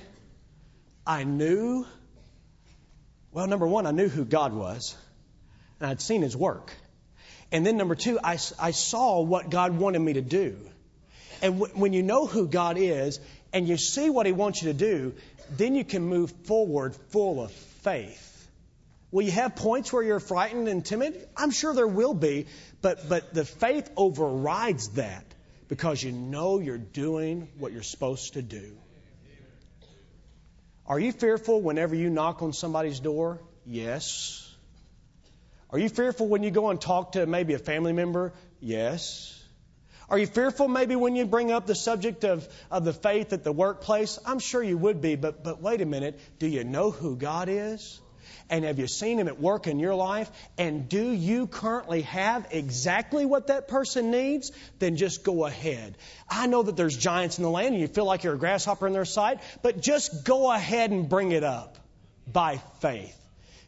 [1.07, 1.87] I knew,
[3.31, 4.97] well, number one, I knew who God was,
[5.79, 6.73] and I'd seen His work.
[7.53, 10.57] And then number two, I, I saw what God wanted me to do.
[11.43, 13.21] And w- when you know who God is
[13.53, 15.15] and you see what He wants you to do,
[15.51, 18.29] then you can move forward full of faith.
[19.11, 21.29] Will you have points where you're frightened and timid?
[21.37, 22.47] I'm sure there will be,
[22.81, 25.25] but, but the faith overrides that
[25.69, 28.77] because you know you're doing what you're supposed to do.
[30.87, 33.41] Are you fearful whenever you knock on somebody's door?
[33.67, 34.51] Yes.
[35.71, 38.33] Are you fearful when you go and talk to maybe a family member?
[38.61, 39.42] Yes.
[40.13, 43.45] Are you fearful maybe when you bring up the subject of, of the faith at
[43.45, 44.19] the workplace?
[44.27, 46.21] I'm sure you would be, but, but wait a minute.
[46.39, 47.99] Do you know who God is?
[48.51, 50.31] And have you seen Him at work in your life?
[50.59, 54.53] And do you currently have exactly what that person needs?
[54.81, 55.97] Then just go ahead.
[56.29, 58.87] I know that there's giants in the land and you feel like you're a grasshopper
[58.87, 61.79] in their sight, but just go ahead and bring it up
[62.31, 63.22] by faith.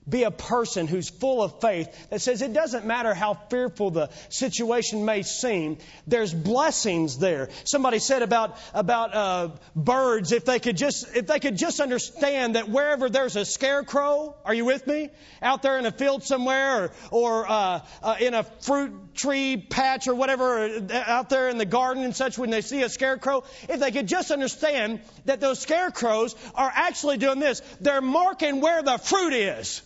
[0.09, 4.11] Be a person who's full of faith that says it doesn't matter how fearful the
[4.29, 5.79] situation may seem.
[6.07, 7.49] There's blessings there.
[7.65, 12.55] Somebody said about about uh, birds if they could just if they could just understand
[12.55, 15.11] that wherever there's a scarecrow, are you with me?
[15.43, 20.09] Out there in a field somewhere, or or uh, uh, in a fruit tree patch
[20.09, 23.43] or whatever, uh, out there in the garden and such, when they see a scarecrow,
[23.69, 28.83] if they could just understand that those scarecrows are actually doing this, they're marking where
[28.83, 29.83] the fruit is.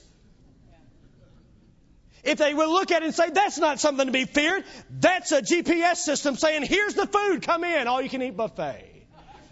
[2.25, 5.33] If they would look at it and say, that's not something to be feared, that's
[5.33, 8.85] a GPS system saying, here's the food, come in, all you can eat buffet.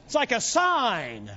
[0.07, 1.31] It's like a sign.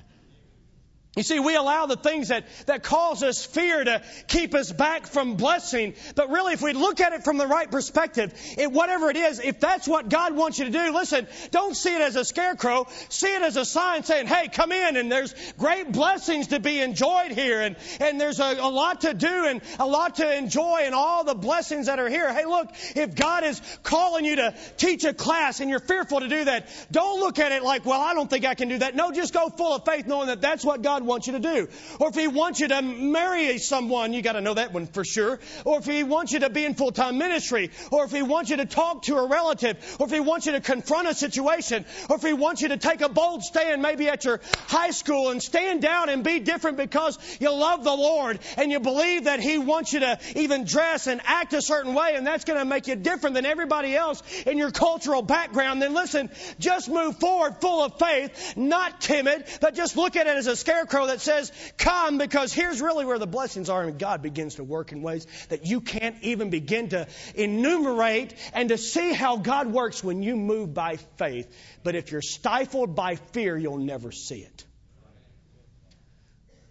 [1.19, 5.05] You see, we allow the things that, that cause us fear to keep us back
[5.05, 5.93] from blessing.
[6.15, 9.41] But really, if we look at it from the right perspective, it, whatever it is,
[9.41, 12.87] if that's what God wants you to do, listen, don't see it as a scarecrow.
[13.09, 16.79] See it as a sign saying, hey, come in and there's great blessings to be
[16.79, 17.59] enjoyed here.
[17.59, 21.25] And, and there's a, a lot to do and a lot to enjoy and all
[21.25, 22.33] the blessings that are here.
[22.33, 26.29] Hey, look, if God is calling you to teach a class and you're fearful to
[26.29, 28.95] do that, don't look at it like, well, I don't think I can do that.
[28.95, 31.67] No, just go full of faith knowing that that's what God wants you to do.
[31.99, 35.03] Or if He wants you to marry someone, you got to know that one for
[35.03, 35.39] sure.
[35.65, 37.71] Or if He wants you to be in full time ministry.
[37.91, 39.97] Or if He wants you to talk to a relative.
[39.99, 41.85] Or if He wants you to confront a situation.
[42.09, 45.29] Or if He wants you to take a bold stand maybe at your high school
[45.29, 49.39] and stand down and be different because you love the Lord and you believe that
[49.39, 52.65] He wants you to even dress and act a certain way and that's going to
[52.65, 56.29] make you different than everybody else in your cultural background, then listen,
[56.59, 60.55] just move forward full of faith, not timid, but just look at it as a
[60.55, 64.63] scarecrow that says, Come, because here's really where the blessings are, and God begins to
[64.63, 69.67] work in ways that you can't even begin to enumerate and to see how God
[69.67, 71.53] works when you move by faith.
[71.83, 74.65] But if you're stifled by fear, you'll never see it.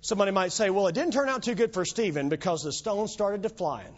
[0.01, 3.13] Somebody might say, Well, it didn't turn out too good for Stephen because the stones
[3.13, 3.95] started to flying.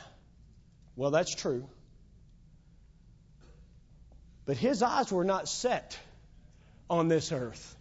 [0.97, 1.69] Well, that's true.
[4.45, 5.99] But his eyes were not set
[6.89, 7.77] on this earth.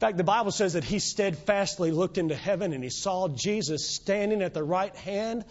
[0.00, 4.40] Fact, the Bible says that he steadfastly looked into heaven and he saw Jesus standing
[4.40, 5.44] at the right hand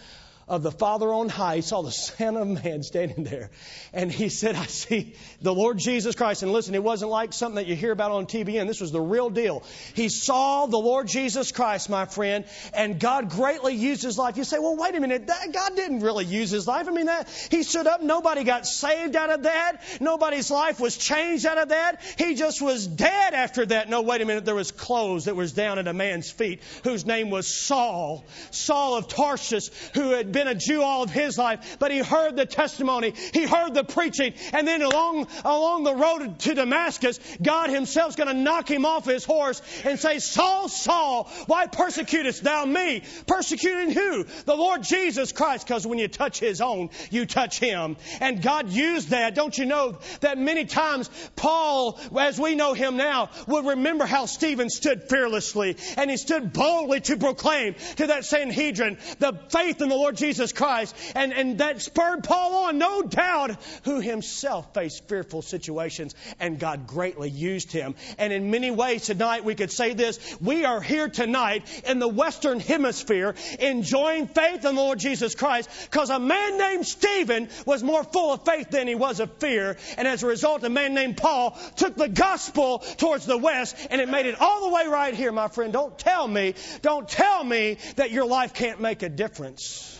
[0.49, 1.57] of the Father on high.
[1.57, 3.51] He saw the Son of Man standing there.
[3.93, 6.43] And he said, I see the Lord Jesus Christ.
[6.43, 9.01] And listen, it wasn't like something that you hear about on and this was the
[9.01, 9.63] real deal.
[9.93, 14.37] He saw the Lord Jesus Christ, my friend, and God greatly used his life.
[14.37, 15.27] You say, well, wait a minute.
[15.27, 16.87] That, God didn't really use his life.
[16.87, 18.01] I mean, that he stood up.
[18.01, 19.81] Nobody got saved out of that.
[19.99, 22.01] Nobody's life was changed out of that.
[22.17, 23.89] He just was dead after that.
[23.89, 24.45] No, wait a minute.
[24.45, 28.25] There was clothes that was down at a man's feet whose name was Saul.
[28.51, 31.99] Saul of Tarsus, who had been been a Jew all of his life, but he
[31.99, 37.19] heard the testimony, he heard the preaching, and then along, along the road to Damascus,
[37.41, 42.41] God himself's going to knock him off his horse and say, Saul, Saul, why persecutest
[42.41, 43.03] thou me?
[43.27, 44.23] Persecuting who?
[44.45, 47.97] The Lord Jesus Christ, because when you touch his own, you touch him.
[48.21, 49.35] And God used that.
[49.35, 54.25] Don't you know that many times Paul, as we know him now, will remember how
[54.25, 59.89] Stephen stood fearlessly and he stood boldly to proclaim to that Sanhedrin the faith in
[59.89, 60.95] the Lord Jesus Jesus Christ.
[61.15, 66.85] And, and that spurred Paul on, no doubt, who himself faced fearful situations and God
[66.85, 67.95] greatly used him.
[68.19, 72.07] And in many ways tonight we could say this, we are here tonight in the
[72.07, 77.81] Western Hemisphere enjoying faith in the Lord Jesus Christ because a man named Stephen was
[77.81, 79.77] more full of faith than he was of fear.
[79.97, 83.99] And as a result, a man named Paul took the gospel towards the West and
[83.99, 85.73] it made it all the way right here, my friend.
[85.73, 86.53] Don't tell me,
[86.83, 89.98] don't tell me that your life can't make a difference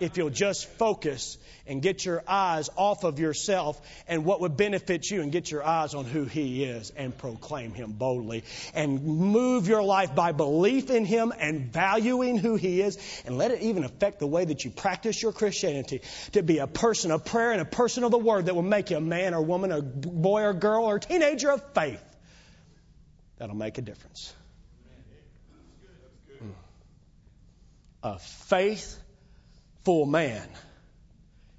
[0.00, 5.10] if you'll just focus and get your eyes off of yourself and what would benefit
[5.10, 9.66] you and get your eyes on who He is and proclaim Him boldly and move
[9.66, 13.84] your life by belief in Him and valuing who He is and let it even
[13.84, 17.60] affect the way that you practice your Christianity to be a person of prayer and
[17.60, 20.42] a person of the Word that will make you a man or woman, a boy
[20.42, 22.02] or girl or teenager of faith.
[23.38, 24.32] That'll make a difference.
[28.02, 28.18] A
[29.84, 30.48] faithful man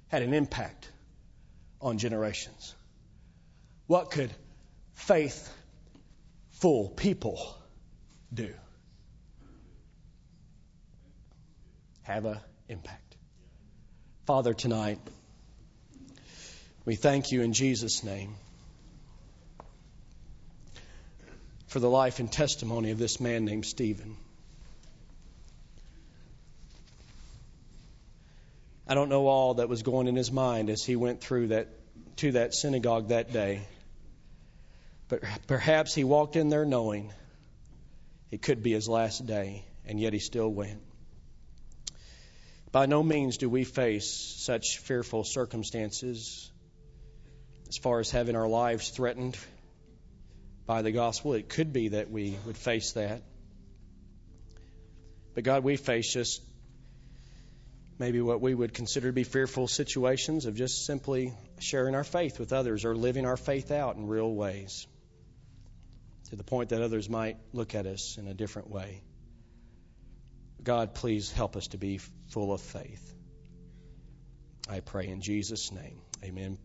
[0.08, 0.90] had an impact
[1.80, 2.74] on generations.
[3.86, 4.32] What could
[4.94, 5.52] faithful
[6.96, 7.56] people
[8.34, 8.52] do?
[12.02, 13.16] Have an impact.
[14.26, 14.98] Father, tonight,
[16.84, 18.34] we thank you in Jesus' name
[21.68, 24.16] for the life and testimony of this man named Stephen.
[28.86, 31.68] I don't know all that was going in his mind as he went through that
[32.18, 33.62] to that synagogue that day.
[35.08, 37.12] But perhaps he walked in there knowing
[38.30, 40.80] it could be his last day, and yet he still went.
[42.72, 46.50] By no means do we face such fearful circumstances
[47.68, 49.36] as far as having our lives threatened
[50.66, 51.34] by the gospel.
[51.34, 53.22] It could be that we would face that.
[55.34, 56.42] But God, we face just
[57.98, 62.38] maybe what we would consider to be fearful situations of just simply sharing our faith
[62.38, 64.86] with others or living our faith out in real ways
[66.30, 69.02] to the point that others might look at us in a different way.
[70.62, 73.14] God, please help us to be full of faith.
[74.68, 76.00] I pray in Jesus' name.
[76.24, 76.58] Amen.